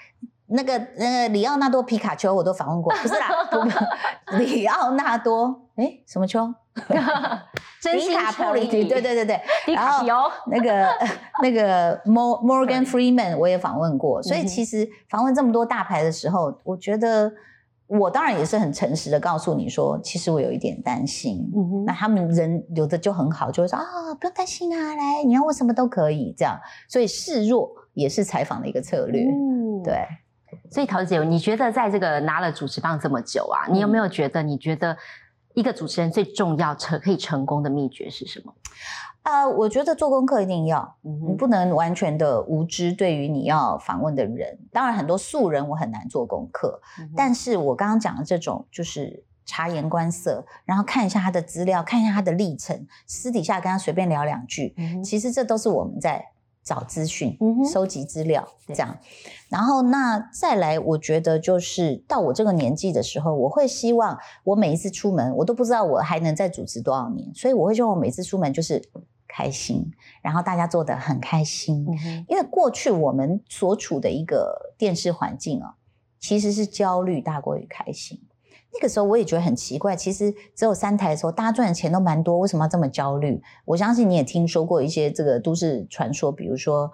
[0.52, 3.30] 那个那个里奥纳多皮卡丘我都访问过，不是啦，
[4.40, 6.52] 里奥纳多哎什么丘？
[7.82, 9.42] 迪卡普里，对对对对，
[9.74, 10.06] 然后
[10.52, 10.88] 那个
[11.42, 17.32] 那个 Morgan Freeman 我也访问过，所以其实访问这么多大牌的时候，我觉得
[17.88, 21.50] 我当然也是很诚实的告诉你说，其实我有一点担心。
[21.86, 23.86] 那他们人有的就很好，就会说啊
[24.20, 29.24] 不用担心啊，来你要问什么都可以这样，所以示弱也是采访的一个策略，
[29.84, 30.06] 对。
[30.72, 34.98] 所以桃子姐，你觉得在这个拿了主持棒这么久啊，你有没有觉得你觉得
[35.60, 38.54] 一个主持人最重要成可以成功的秘诀是什么？
[39.24, 42.94] 呃，我觉得做功课一定要，你不能完全的无知。
[42.94, 46.80] 对于你要访问的人，当然很多素人我很难做功课，
[47.14, 56.32] 但是我刚刚讲的这种就是察言观色，然后看一下他的资料，看一下他的历程，私底下跟他随便聊两句，其实这都是我们在。
[56.70, 57.36] 找资讯，
[57.74, 58.96] 收集资料，这样，
[59.50, 68.80] 然后那再来，我觉得就是到我这个年纪的时候，我会希望我每一次出门，我都不知道我还能再主持多少年，所以我会希望我每次出门就是
[69.28, 71.88] 开心，然后大家做的很开心，
[72.28, 75.74] 因为过去我们所处的一个电视环境啊，
[76.20, 78.22] 其实是焦虑大过于开心。
[78.72, 83.42] 那个时候我也觉得很奇怪，其实只有三台的时候，大家赚的钱都蛮多，为什么要这么焦虑？
[83.66, 86.92] 我相信你也听说过一些这个都市传说，比如说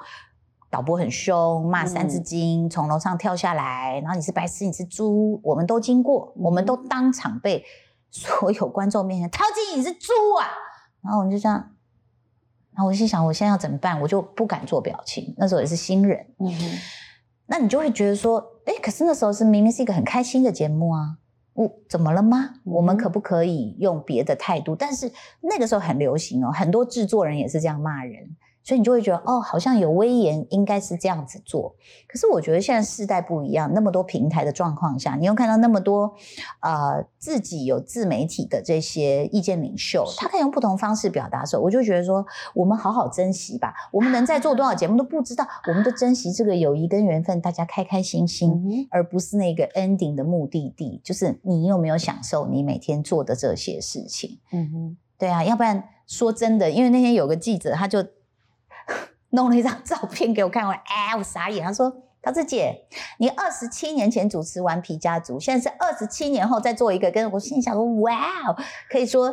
[0.70, 7.64] 导播很凶，骂三字经，从楼上跳下来，然后你是白痴，你是猪，我们都经过，我们都当场被
[8.10, 10.48] 所有观众面前，陶晶你是猪啊！
[11.02, 11.58] 然后我们就这样，
[12.74, 14.00] 然后我心想，我现在要怎么办？
[14.00, 15.36] 我就不敢做表情。
[15.38, 16.26] 那时候也是新人，
[17.48, 21.18] 那你就会觉得说，哎，可是那时候是明明是一个很开心的节目啊。
[21.56, 22.56] 我怎么了吗？
[22.64, 24.76] 我们可不可以用别的态度？
[24.76, 28.36] 但是那个时候很流行哦，很多制作人也是这样骂人。
[28.66, 31.76] 所以你就会觉得哦，好像有威严，应该是这样子做。
[32.08, 36.12] 可是我觉得现在世代不一样，那么多平台的状况下，你又看到那么多
[36.62, 42.26] 呃自己有自媒体的这些意见领袖，他可以用不同方式表达的时候，我就觉得说，
[42.56, 43.72] 我们好好珍惜吧。
[43.92, 54.40] 我们能在做多少节目都不知道，我们都珍惜这个友谊跟缘分，大家开开心心，而不是那个 ending 的目的地，就是你有没有享受你每天做的这些事情。
[54.52, 58.04] 嗯哼，对啊，要不然说真的，因为那天有个记者，他就。
[59.36, 61.64] 弄了一张照片给我看，我哎，我傻眼。
[61.64, 62.86] 他说：“桃子姐，
[63.20, 68.18] 你二十七年前主持完皮家族，现在是二十七年后再做一个，跟我心想说，哇，
[68.90, 69.32] 可以说，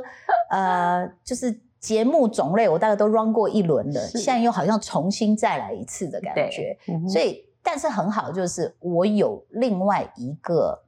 [0.51, 6.77] 呃， 就是节目种类我大概都 run 过一轮了，现在又好像重新再来一次的感觉。
[7.09, 10.82] 所以，但是很好，就是我有另外一个。”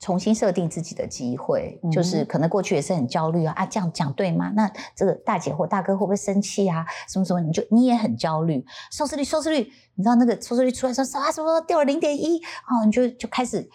[0.00, 4.50] 重新设定自己的机会，就是可能过去也是很焦虑啊啊，这样讲对吗？
[4.56, 6.86] 那这个大姐或大哥会不会生气啊？
[7.06, 7.40] 什么什么？
[7.42, 13.68] 你就你也很焦虑，收视率收视率，你知道那个收视率出来说啊什么掉了零点一哦，你就就开始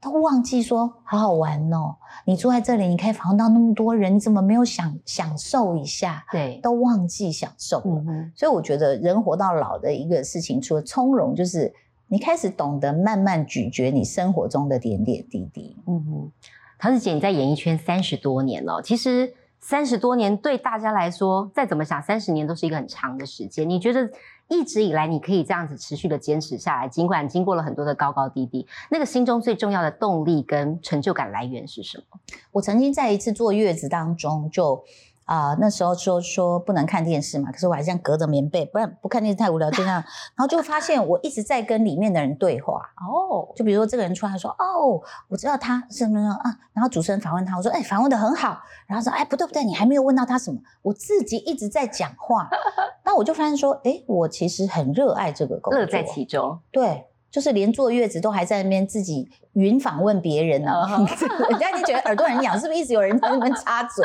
[0.00, 1.94] 都忘记说好好玩哦。
[2.26, 6.26] 你住在这里，你可以访问到那么多人，你怎么没有享享受一下？
[6.32, 8.02] 对，都忘记享受了。
[8.34, 11.72] 所以我觉得人活到老的一个事情，除了从容，就是。
[12.12, 15.76] 你开始懂得慢慢咀嚼你生活中的点点滴滴。
[15.86, 16.32] 嗯哼，
[16.76, 23.70] 桃子姐，你在演艺圈三十多年了，其实三十多年对大家来说，再怎么想，三十年都是一个很长的时间。
[23.70, 24.10] 你觉得
[24.48, 32.18] 一直以来你可以这样子持续的坚持下来，尽管经过了很多的高高低低，那个心中最重要的动力跟成就感来源是什么？
[32.50, 34.82] 我曾经在一次坐月子当中就。
[35.30, 40.02] 啊、那时候说说不能看电视嘛，可是我还这样隔着棉被，不然不看电视太无聊，就这样，
[40.34, 42.82] 然后就发现我一直在跟里面的人对话。
[42.96, 52.50] 哦，就比如说这个人出来说：“哦，我知道他是什么什么啊。”然后主持人访问他，我说：“哎，访问的很好。”然后说：“哎，不对不对，你还没有问到他什么。”我自己一直在讲话，
[53.04, 56.58] 那我就发现说：“哎，我其实很热爱这个工作，乐在其中。
[56.72, 61.06] 对，就是连坐月子都还在那边自己云访问别人呢、嗯
[61.50, 64.04] 人家已经觉得耳朵很痒，是不是一直有人在那边插嘴？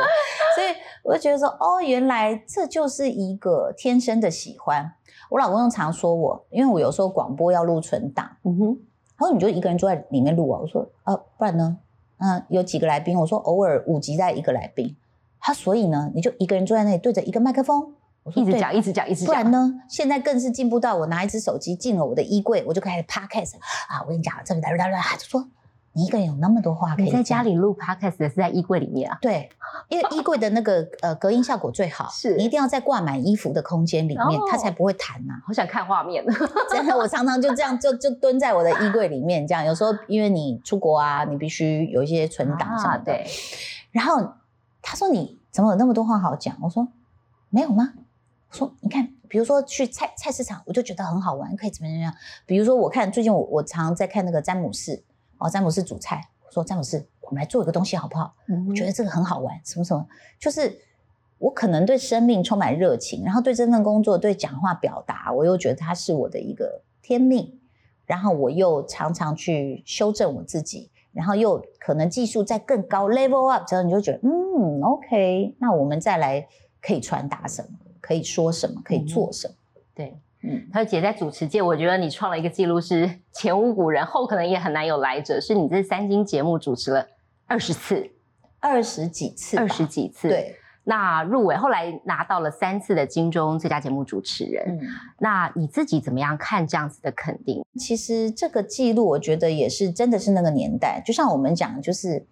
[0.56, 0.68] 所以
[1.04, 4.94] 我就觉得说，哦，原来这就是一个天生的喜欢。
[5.30, 8.78] 我老公常说我，因为我有时候广播要录存档，嗯哼，
[9.18, 10.60] 他说你就一个人坐在里面录啊。
[10.62, 11.78] 我说啊，不然呢？
[12.18, 13.18] 嗯、有几个来宾？
[13.20, 14.96] 我说偶尔五集带一个来宾。
[15.40, 17.94] 他所以呢，你就一个人坐在那里对着一个麦克风。
[18.26, 19.28] 我说对一直讲，一直讲，一直讲。
[19.28, 19.72] 不然呢？
[19.88, 23.58] 现在更是进步到我拿一只手机进了我的衣柜，我就开始 podcast
[23.88, 24.02] 啊！
[24.02, 25.48] 我跟你讲，这个哒哒哒，他就说
[25.94, 29.16] 你一个人有那么多话可以你在家里录 podcast 的是在衣柜里面啊？
[29.22, 29.48] 对，
[29.90, 36.26] 因为衣柜的那个呃隔音效果最好，是你一定要在挂满衣服的空间里面，哦它才不会弹呐、好想看画面。
[36.72, 43.04] 真的，我常常就这样就就蹲在我的衣柜里面，这样有时候因为你出国啊，你必须有一些存档什么啊，的。
[43.04, 43.28] 对，
[43.92, 44.34] 然后
[44.82, 46.58] 他说你怎么有那么多话好讲？
[46.64, 46.88] 我说
[47.52, 47.94] 没有吗？
[48.50, 52.14] 我说你看，比如说去菜菜市场，我就觉得很好玩，可以怎么样怎么样。
[52.46, 55.04] 比如说我看最近我我常在看那个詹姆士
[55.38, 58.34] 哦，詹姆士煮菜，我说詹姆士，我们来做一个东西好不好？
[58.48, 60.08] 我我觉得这个很好玩，什么什么，
[60.40, 60.80] 就是
[61.38, 67.60] 我可能对生命充满热情，然后对这份工作、对讲话表达，我又觉得它是我的一个天命，
[68.06, 76.48] 然后我又常常去修正我自己，然后又可能技术在更高 level up 之后，你就觉得嗯，OK，那我们再来
[76.82, 77.70] 可以传达什么，
[78.06, 79.54] 可以说什么，可以做什么，
[79.96, 80.16] 对。
[80.44, 85.42] 嗯，他说姐在主持界，我觉得你创了一个记录，是 前无古人，后可能也很难有来者。
[85.42, 87.08] 是你这三金节目主持了
[87.48, 88.12] 二十次，
[88.60, 94.78] 二十几次，二十几次。，对，那入围后来拿到了三次的金钟最佳节目主持人。
[94.80, 94.88] 嗯。
[95.18, 97.66] 那你自己怎么样看这样子的肯定？
[97.80, 102.24] 其实这个记录，我觉得也是真的是那个年代，就像我们讲，就是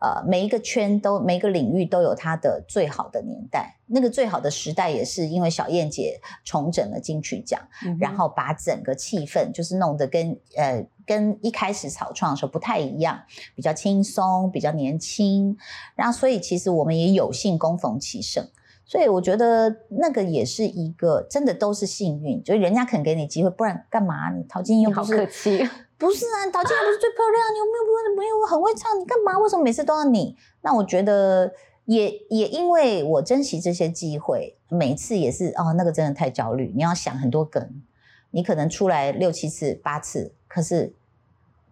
[0.00, 3.76] 呃，每一个圈都每一个领域都有它的最好的年代。
[3.86, 7.60] 那个最好的时代，也是因为小燕姐重整了金曲奖，
[7.98, 13.20] 然后把整个气氛就是弄得跟呃跟一开始草创的时候不太一样，
[13.54, 15.56] 比较轻松，比较年轻。
[15.96, 18.48] 然后所以其实我们也有幸恭逢其盛。
[18.86, 24.30] 所以我觉得那个也是一个真的都是幸运，就是人家肯给你机会，不然干嘛？
[24.30, 25.68] 你陶晶莹又好不是客气，
[26.00, 28.98] 不是啊，陶晶莹不是最漂亮，你有没有不没有很会唱？
[28.98, 29.38] 你干嘛？
[29.38, 30.34] 为什么每次都要你？
[30.62, 31.52] 那我觉得
[31.84, 37.82] 也也因为我珍惜这些机会，每次也是哦，那个真的太焦虑，你要想很多梗，
[38.30, 40.94] 你可能出来六七次、八次，可是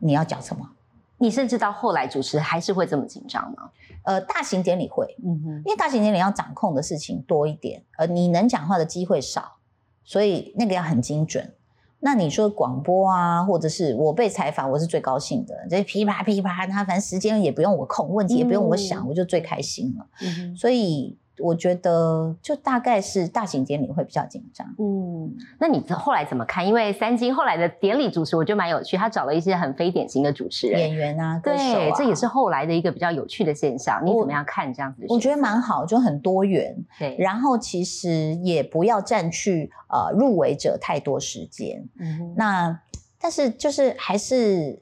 [0.01, 0.73] 你要讲什么？
[1.17, 3.71] 你甚至到后来主持还是会这么紧张吗？
[4.05, 9.57] 呃，大型典礼会，嗯哼，因为大型典礼要掌控的事情多一点，呃你能讲话的机会少，
[10.05, 11.55] 所以那个要很精准。
[12.01, 20.07] 那你说广播啊，或者是我被采访，我是最高兴的，这噼啪噼啪，他反正时间也不用我控，问题也不用我想，嗯我就最开心了。
[20.23, 24.67] 嗯所以我觉得就大概是大型典礼会比较紧张。
[24.79, 26.67] 嗯，那你后来怎么看？
[26.67, 34.05] 因为三金后来的典礼主持，我觉得蛮有趣，他找了一些很非典型的主持人，演员啊，歌手啊，对，这也是后来的一个比较有趣的现象。
[34.05, 35.07] 你怎么样看这样子的？
[35.09, 36.77] 我觉得蛮好，就很多元。
[36.99, 41.89] 对，然后其实也不要占去呃入围者太多时间。
[41.99, 42.81] 嗯那
[43.21, 44.81] 但是就是还是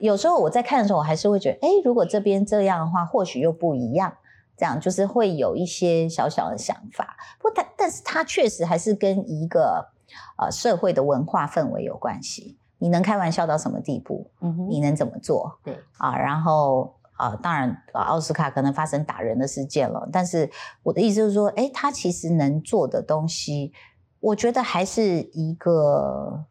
[0.00, 4.12] 有时候我在看的时候，我还是会觉得，哎，如果这边这样的话，或许又不一样。
[4.58, 9.88] 这样就是会有一些小小的想法，不过但但是它确实还是跟一个
[10.36, 12.58] 呃社会的文化氛围有关系。
[12.80, 14.30] 你能开玩笑到什么地步？
[14.40, 15.58] 嗯哼你能怎么做？
[15.64, 20.50] 对啊，然后啊，当然啊，奥斯卡可能发生打人的事件了，但是
[20.82, 23.72] 我的意思就是说，哎，他其实能做的东西，
[24.20, 26.44] 我觉得还是一个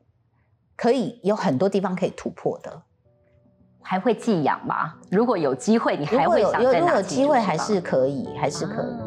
[0.76, 2.84] 可以有很多地方可以突破的。
[3.90, 4.94] 还会寄养吗？
[5.10, 9.07] 如果有机会，你还会有有如果有想再拿起机会，还是可以，还是可以。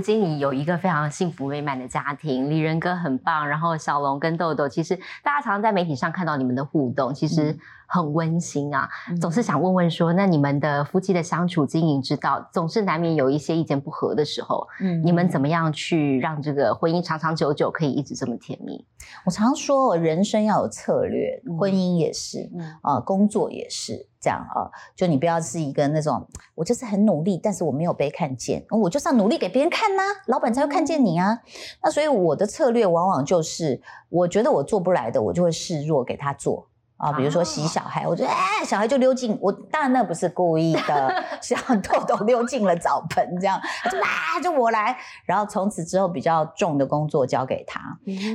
[0.00, 8.88] 如今你有一个非常幸福美满的家庭，李仁哥很棒，然后小龙跟豆豆，其实大家常常在媒体上看到你们的互动，其实嗯很温馨啊。
[9.10, 18.82] 嗯总是想问问说，那你们的夫妻的相处经营之道，总是难免有一些意见不合的时候，嗯你们怎么样去让这个婚姻长长久久，可以一直这么甜蜜？
[19.26, 24.06] 我常说，人生要有策略，嗯婚姻也是，嗯呃、工作也是。
[24.20, 31.38] 这样啊，就你不要是一个那种我就是很努力，但是我没有被看见，我就是要努力给别人看呐，老板才会看见你啊。
[31.82, 36.68] 那所以我的策略往往就是，我觉得我做不来的，我就会示弱给他做
[36.98, 37.10] 啊。
[37.12, 43.58] 比如说洗小孩，我觉得哎，小孩就溜进我，当然那不是故意的， 是让豆豆溜进了澡盆这样，
[43.90, 47.80] 就啊就我来，然后从此之后比较重的工作交给他。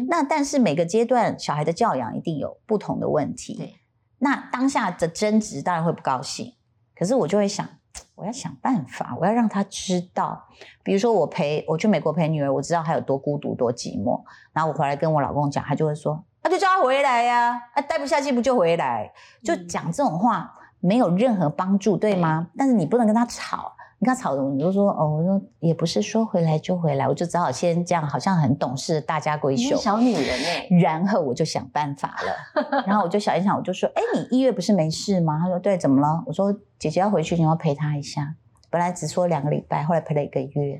[0.08, 3.76] 那但是每个阶段小孩的教养一定有不同的问题。
[4.20, 6.54] 那当下的争执当然会不高兴，
[6.98, 7.68] 可是我就会想，
[8.16, 10.48] 我要想办法，我要让他知道，
[10.84, 14.22] 比如说我陪我去美国陪女儿，我知道她有多孤独多寂寞，
[14.54, 19.12] 然后我回来跟我老公讲，他就会说，那就叫他回来呀，他待不下去不就回来，
[19.44, 22.48] 就讲这种话没有任何帮助，对吗？
[22.58, 23.75] 但是你不能跟他吵。
[24.06, 30.68] 你看吵的，你就说哦，我说也不是说回来就回来，我就只好先这样，好像很懂事，大家闺秀，小女人哎。
[30.80, 35.40] 然后我就想办法了，然后我就想一想，我就说，哎，你一月不是没事吗？
[35.40, 36.24] 他说对，怎么了？
[36.28, 38.36] 我说姐姐要回去，你要陪她一下。
[38.70, 40.80] 本来只说两个礼拜，后来陪了一个月。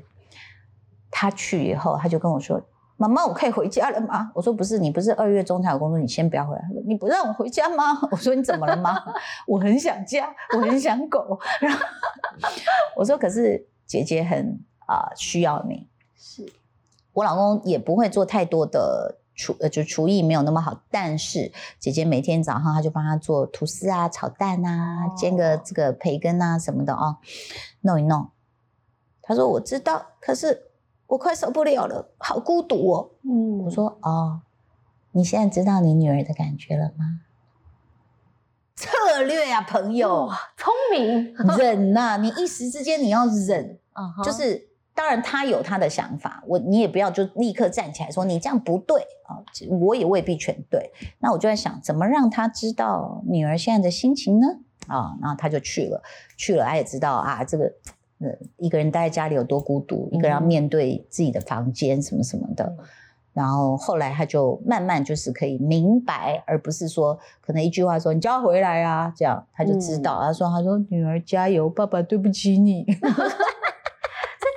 [1.10, 2.62] 他去以后，他就跟我说。
[2.98, 4.30] 妈妈，我可以回家了吗？
[4.34, 6.62] 我说不是，你不是二月中才有工作，你先不要回来。
[6.86, 7.98] 你不让我回家吗？
[8.10, 8.98] 我说你怎么了吗？
[9.46, 11.38] 我很想家，我很想狗。
[11.60, 11.84] 然后
[12.96, 15.86] 我说可是姐姐很啊需要你。
[16.16, 16.50] 是
[17.12, 27.18] 我老公也不会做太多的厨，呃，就厨艺没有那么好，但是姐姐每天早上他就帮他做吐司啊、炒蛋啊、煎个这个培根啊什么的啊，
[27.82, 28.30] 弄一弄。
[29.20, 30.62] 他说我知道，可是。
[31.06, 33.10] 我快受不了了，好孤独哦。
[33.22, 34.40] 嗯，我说哦，
[35.12, 37.20] 你现在知道你女儿的感觉了吗？
[38.74, 43.78] 策略啊，朋友，聪明，忍呐，你一时之间你要忍，
[44.22, 49.40] 就是当然他有他的想法，我你也不要就立刻站起来说你这样不对啊，
[49.80, 50.90] 我也未必全对。
[51.20, 54.46] 那我就在想，怎么让他知道女儿现在的心情呢？
[54.88, 56.02] 啊，然后他就去了，
[56.36, 57.72] 去了，他也知道啊，这个。
[58.18, 62.76] 呃，一个人待在家里有多孤独，一个人要面对自己的房间什么什么的，
[63.32, 70.20] 然后后来他就慢慢就是可以明白，而不是说可能一句话说你叫他回来啊，这样他就知道。
[70.22, 72.86] 他说他说女儿加油，爸爸对不起你。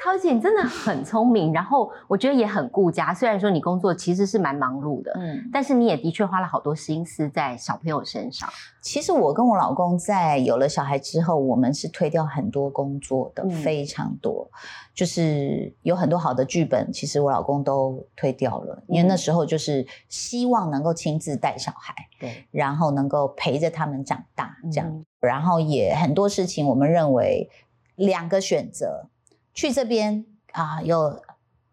[0.09, 3.13] 小姐，你真的很聪明，然后我觉得也很顾家。
[3.13, 8.49] 虽然说你工作其实是蛮忙碌的，嗯，但是你也的确花了好多心思在小朋友身上。
[8.81, 14.49] 其实我跟我老公在有了小孩之后，我们是推掉很多工作的，非常多，
[14.95, 27.47] 就是有很多好的剧本，其实我老公都推掉了，因为那时候就是希望能够亲自带小孩，对，然后能够陪着他们长大，这样，然后也很多事情，我们认为
[27.95, 29.07] 两个选择。
[29.53, 31.21] 去这边啊，有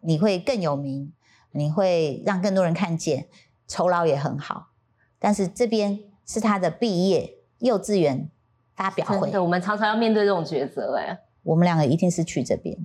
[0.01, 1.13] 你会更有名，
[1.51, 3.27] 你会让更多人看见，
[3.67, 4.69] 酬劳也很好。
[5.19, 8.29] 但是这边是他的毕业幼稚园
[8.75, 10.95] 发表会，我们常常要面对这种抉择。
[10.97, 12.77] 哎，我们两个一定是去这边，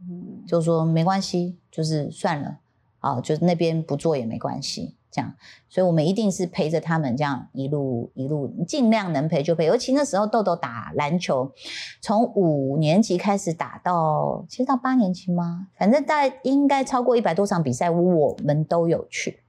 [0.00, 2.58] 嗯，就说没关系，就是算了，
[3.00, 4.96] 啊，就是那边不做也没关系。
[5.12, 5.34] 这样，
[5.68, 9.66] 所以我们一定是陪着他们，这样一路一路尽量能陪就陪。
[9.66, 11.52] 尤其那时候豆豆打篮球，
[12.00, 15.68] 从五年级开始打到，其实到八年级吗？
[15.78, 19.40] 反正大概应该超过一百多场比赛，我们都有去。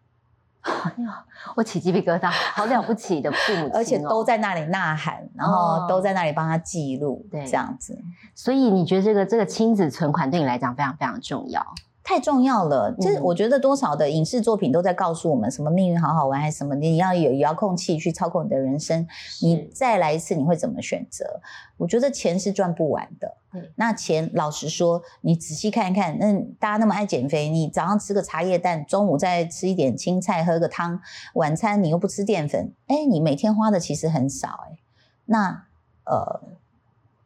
[0.63, 0.71] 哎
[1.03, 7.97] 呀，我起鸡皮疙瘩，好了不起的父母， 而且都在那里呐喊，然后都在那里帮他记录，对，这样子。
[8.33, 11.65] 所以你觉得这个这个亲子存款对你来讲非常非常重要？
[12.03, 19.07] 太重要了，就是我觉得多少的影视作品都在告诉我们，什么命运好好玩还是什么，你要有遥控器去操控你的人生，
[19.41, 21.39] 你再来一次你会怎么选择？
[21.77, 23.37] 我觉得钱是赚不完的。
[23.75, 30.99] 那钱老实说，你仔细看一看，那大家那么爱减肥，你早上吃个茶叶蛋，中午再吃一点青菜，喝个汤，
[31.35, 34.77] 晚餐你又不吃淀粉，哎，你每天花的其实很少，哎，
[35.25, 35.65] 那
[36.05, 36.41] 呃。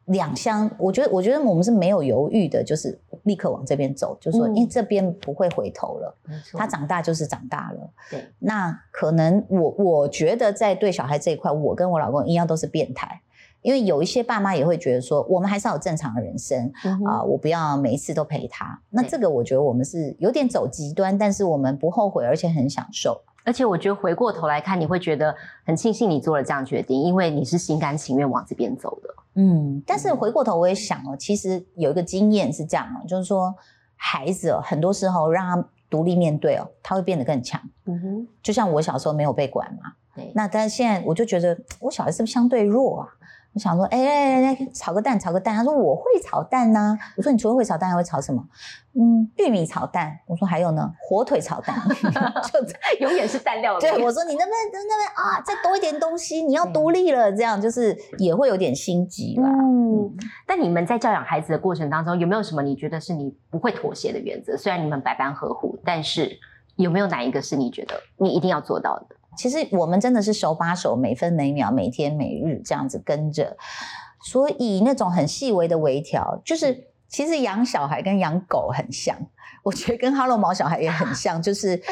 [0.08, 6.16] 两厢，我觉得，我觉得我们是没有犹豫的，就是立刻往这边走，就说，因为这边不会回头了。
[6.54, 7.90] 他长大就是长大了。
[8.10, 8.26] 对。
[8.40, 13.22] 那可能我我觉得在对小孩这一块，我跟我老公一样都是变态，
[13.62, 16.72] 因为有一些爸妈也会觉得说，我们还是要有正常的人生
[17.06, 18.80] 啊，我不要每一次都陪他。
[18.90, 23.22] 那这个我觉得我们是有点走极端，但是我们不后悔，而且很享受。
[23.44, 25.36] 而且我觉得回过头来看，你会觉得
[25.66, 29.10] 很庆幸你做了这样决定，因为你是心甘情愿往这边走的。
[29.40, 33.54] 嗯，但是回过头我也想哦，其实有一个经验是这样哦，就是说
[33.96, 37.62] 孩子哦，很多时候让他独立面对哦，他会变得更强。
[37.86, 40.32] 嗯哼，就像我小时候没有被管嘛，对。
[40.34, 43.08] 那但是现在我就觉得我小孩是不是相对弱啊？
[43.58, 45.56] 我想说，哎来来来，炒个蛋，炒个蛋。
[45.56, 48.40] 他说我会炒蛋呐、我说你除了会炒蛋，还会炒什么？
[48.94, 50.16] 嗯，玉米炒蛋。
[50.28, 51.76] 我说还有呢，火腿炒蛋。
[52.54, 52.60] 就
[53.04, 53.82] 永远是蛋料理。
[53.82, 59.50] 对我说你那边那边啊，再多一点东西，你要独立了，这样就是也会有点心急啦。
[59.50, 64.56] 嗯，但你们在教养孩子的过程当中，有没有什么你觉得是你不会妥协的原则？
[64.56, 66.38] 虽然你们百般呵护，但是
[66.76, 69.16] 有没有哪一个是你觉得你一定要做到的？
[69.38, 73.56] 其实我们真的是手把手，每分每秒、每天每日这样子跟着，
[74.22, 79.16] 所以那种很细微的微调，就是其实养小孩跟养狗很像，
[79.64, 81.82] 我觉得跟哈喽毛小孩也很像，就是。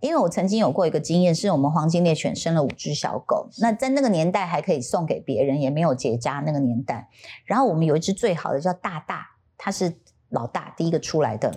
[0.00, 7.08] 因为我曾经有过一个经验，是我们黄金猎犬生了五只小狗，那在那个年代还可以送给别人，也没有结扎那个年代。
[7.44, 9.26] 然后我们有一只最好的叫大大，
[9.56, 9.92] 它是
[10.28, 11.52] 老大第一个出来的，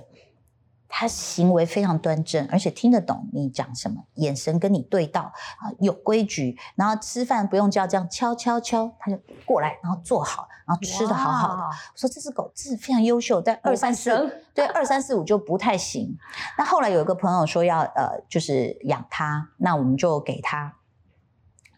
[0.93, 6.57] 他行为非常端正，而且听得懂你讲什么，眼神跟你对到啊，有规矩。
[6.75, 11.61] 然后吃饭不用叫，这样敲敲敲，他就过来，然后坐好，然后吃的好好的。
[11.61, 16.17] 哇我说这只狗真是非常优秀，但二三四对二三四五就不太行。
[16.57, 20.75] 那后来有一个朋友说要呃，就是养它，那我们就给它，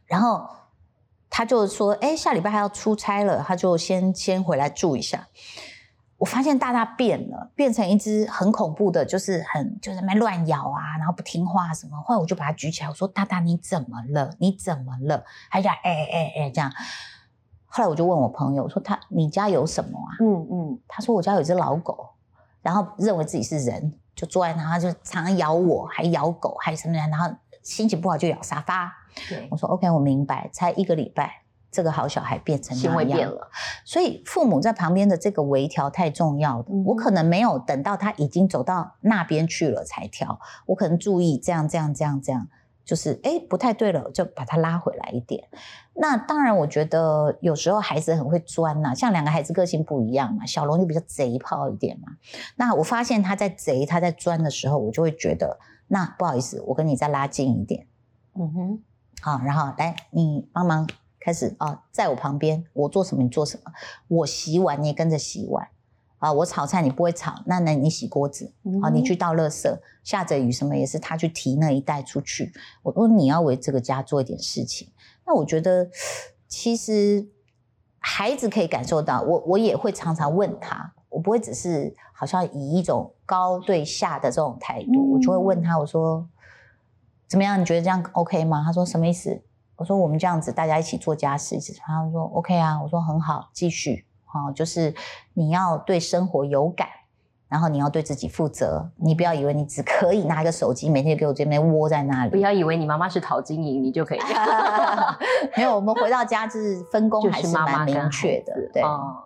[0.07, 0.49] 然后
[1.29, 5.27] 他就说，哎，下礼拜还要出差了，他就先先回来住一下。
[6.17, 12.01] 我发现大大变了，变成一只很恐怖的，就是很就是在那乱咬啊，然后不听话什么。
[12.01, 14.33] 后来我就把它举起来，我说：“大大，你怎么了？
[14.39, 16.71] 你怎么了？”他讲哎哎哎这样。
[17.65, 22.11] 后来我就问我朋友我说：“他你家有什么啊？”嗯嗯，他说：“我家有一只老狗，
[22.61, 27.29] 然后认为自己是人，就坐在那，他就常常咬我，还咬狗，还什么的，然后
[27.63, 28.93] 心情不好就咬沙发。”
[29.27, 31.42] 对我，说 OK，我明白，才一个礼拜，
[31.73, 33.49] 这个好小孩变成行那样为变了，
[33.83, 36.65] 所以父母在旁边的这个微调太重要了。
[36.69, 42.47] 嗯我可能没有等到他已经走到那边去了才调，我可能注意这样这样这样这样，
[42.85, 45.47] 就是哎不太对了，就把他拉回来一点。
[45.95, 52.13] 那当然，我觉得有时候孩子很会钻呐、像两个孩子个性不一样嘛，小龙就比较贼炮一点嘛。
[52.55, 57.87] 那我发现他在贼，他在钻的时候，我就会觉得，那不好意思，我跟你再拉近一点。
[58.35, 58.83] 嗯哼，
[59.21, 60.87] 好，然后来你帮忙
[61.23, 63.71] 开始啊，在我旁边，我做什么你做什么，
[64.09, 65.65] 我洗碗你也跟着洗碗
[66.17, 68.51] 啊，我炒菜你不会炒，那那你洗锅子
[68.81, 72.51] 啊，你去倒垃圾，下着雨什么也是他去提那一袋出去，
[72.81, 74.89] 我说你要为这个家做一点事情，
[75.25, 75.89] 那我觉得
[76.49, 77.25] 其实
[77.99, 86.27] 孩子可以感受到，我我也会常常问他，我不会只是好像以一种高对下的这种态度，我就会问他，我说
[87.29, 87.59] 怎么样？
[87.59, 88.61] 你觉得这样 OK 吗？
[88.65, 89.41] 他说什么意思？
[89.75, 94.93] 我说我们这样子大家一起做家事，他说 OK 啊，我说很好，继续好、就是
[95.33, 96.87] 你要对生活有感。
[97.49, 102.31] 然后你要对自己负责，你不要以为你只可以拿一个手机，每天给我这边窝在那里。
[102.31, 104.19] 不要以为你妈妈是陶晶莹，你就可以
[105.55, 108.81] 没有，我们回到家就是分工还是蛮明确的子，对。
[108.81, 109.23] 哦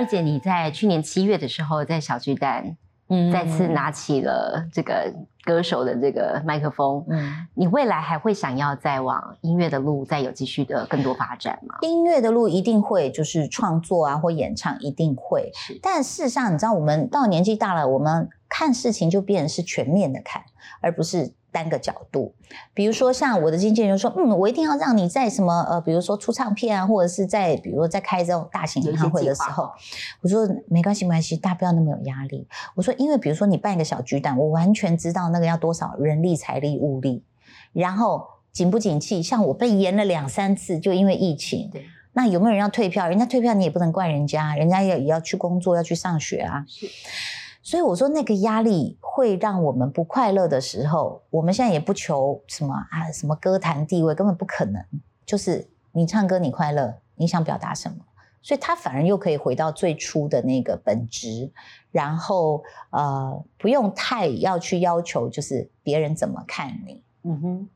[0.00, 2.74] 而且你在去年七月的时候，在小巨蛋
[3.08, 5.12] 嗯再次拿起了这个
[5.44, 11.74] 歌手的这个麦克风，嗯，你未来还会想要再往音乐的路再有继续的更多发展吗？
[11.82, 15.50] 音乐的路一定会，就是创作啊或演唱一定会。
[15.54, 20.42] 是，但事实上，你知道，我们到年纪大了，我们看事情就变成是全面的看，
[20.80, 22.34] 而不是单个角度。
[22.74, 29.70] 比如说，像我的经纪人就说：“嗯，我一定要让你在什么呃，比如说出唱片啊，或者是在比如说在开这种大型演唱会的时候，
[30.22, 32.46] 我说没关系，没关系，大家不要那么有压力。
[32.74, 37.22] 我说，因为比如说你办一个小巨蛋，我完全知道那个要多少人力、财力、物力，
[37.72, 41.70] 然后景不景气，像我被延了两三次，就因为疫情。
[41.72, 41.84] 对，
[42.14, 43.06] 那有没有人要退票？
[43.06, 46.64] 人家退票你也不能怪人家，人家也也要去工作，要去上学啊。
[46.66, 46.86] 是
[47.62, 54.82] 所以我说那个压力会让我们不快乐的时候，我们现在也不求什么啊，什么歌坛地位，根本不可能。
[55.26, 57.98] 就是你唱歌你快乐，你想表达什么？
[58.42, 61.52] 所以他反而又可以回到最初的那个本质，
[61.90, 67.02] 然后呃，不用太要去要求，就是别人怎么看你。
[67.24, 67.68] 嗯哼。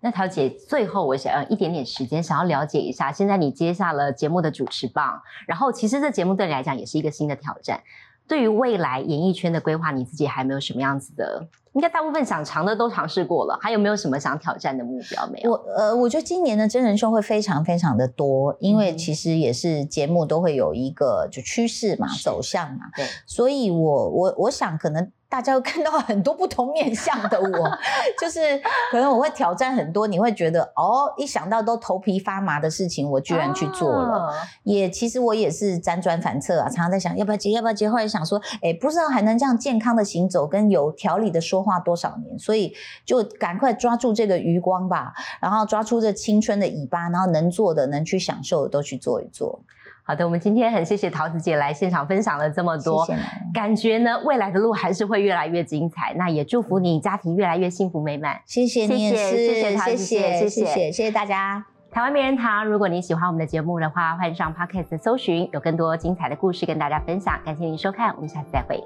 [0.00, 7.80] 那桃姐，最后我想要一点点时间，想要了解一下，现在你接下了节目的主持棒，然后其实这节目对你来讲也是一个新的挑战。
[8.28, 11.48] 对于未来演艺圈的规划，你自己还没有什么样子的？
[11.74, 15.52] 应该大部分想尝的都尝试过了，还有没有什么想挑战的目标没有？
[15.52, 27.70] 我呃，我觉得今年的真人秀会非常非常的多，因为嗯其实也是节目都会有一个就趋势嘛、走向嘛，对，所以我我我想可能大家会看到很多不同面向的我，
[28.18, 28.58] 就是
[28.90, 34.32] 可能我会挑战很多，你会觉得哦，一想到都头皮发麻的事情，我居然去做了。
[34.62, 42.74] 也其实我也是辗转反侧啊，常常在想要不要结，要不要结，后来想说，哎，不知道还能这样健康的行走跟有条理的说话多少年，所以
[43.04, 49.60] 就赶快抓住这个余光吧，然后抓出这青春的尾巴，然后能做的、能去享受的都去做一做。
[50.08, 53.06] 好的，我们今天很谢谢桃子姐来现场分享了这么多，
[53.52, 56.14] 感觉呢未来的路还是会越来越精彩。
[56.16, 61.62] 那也祝福你家庭越来越幸福美满，谢谢，谢谢，谢谢，谢谢，谢谢大家。
[61.90, 67.38] 台湾名人堂，如果你喜欢我们的节目的话，欢迎上 Podcast 搜寻，有更多精彩的故事跟大家分享。
[67.44, 68.82] 感谢您收看，我们下次再会。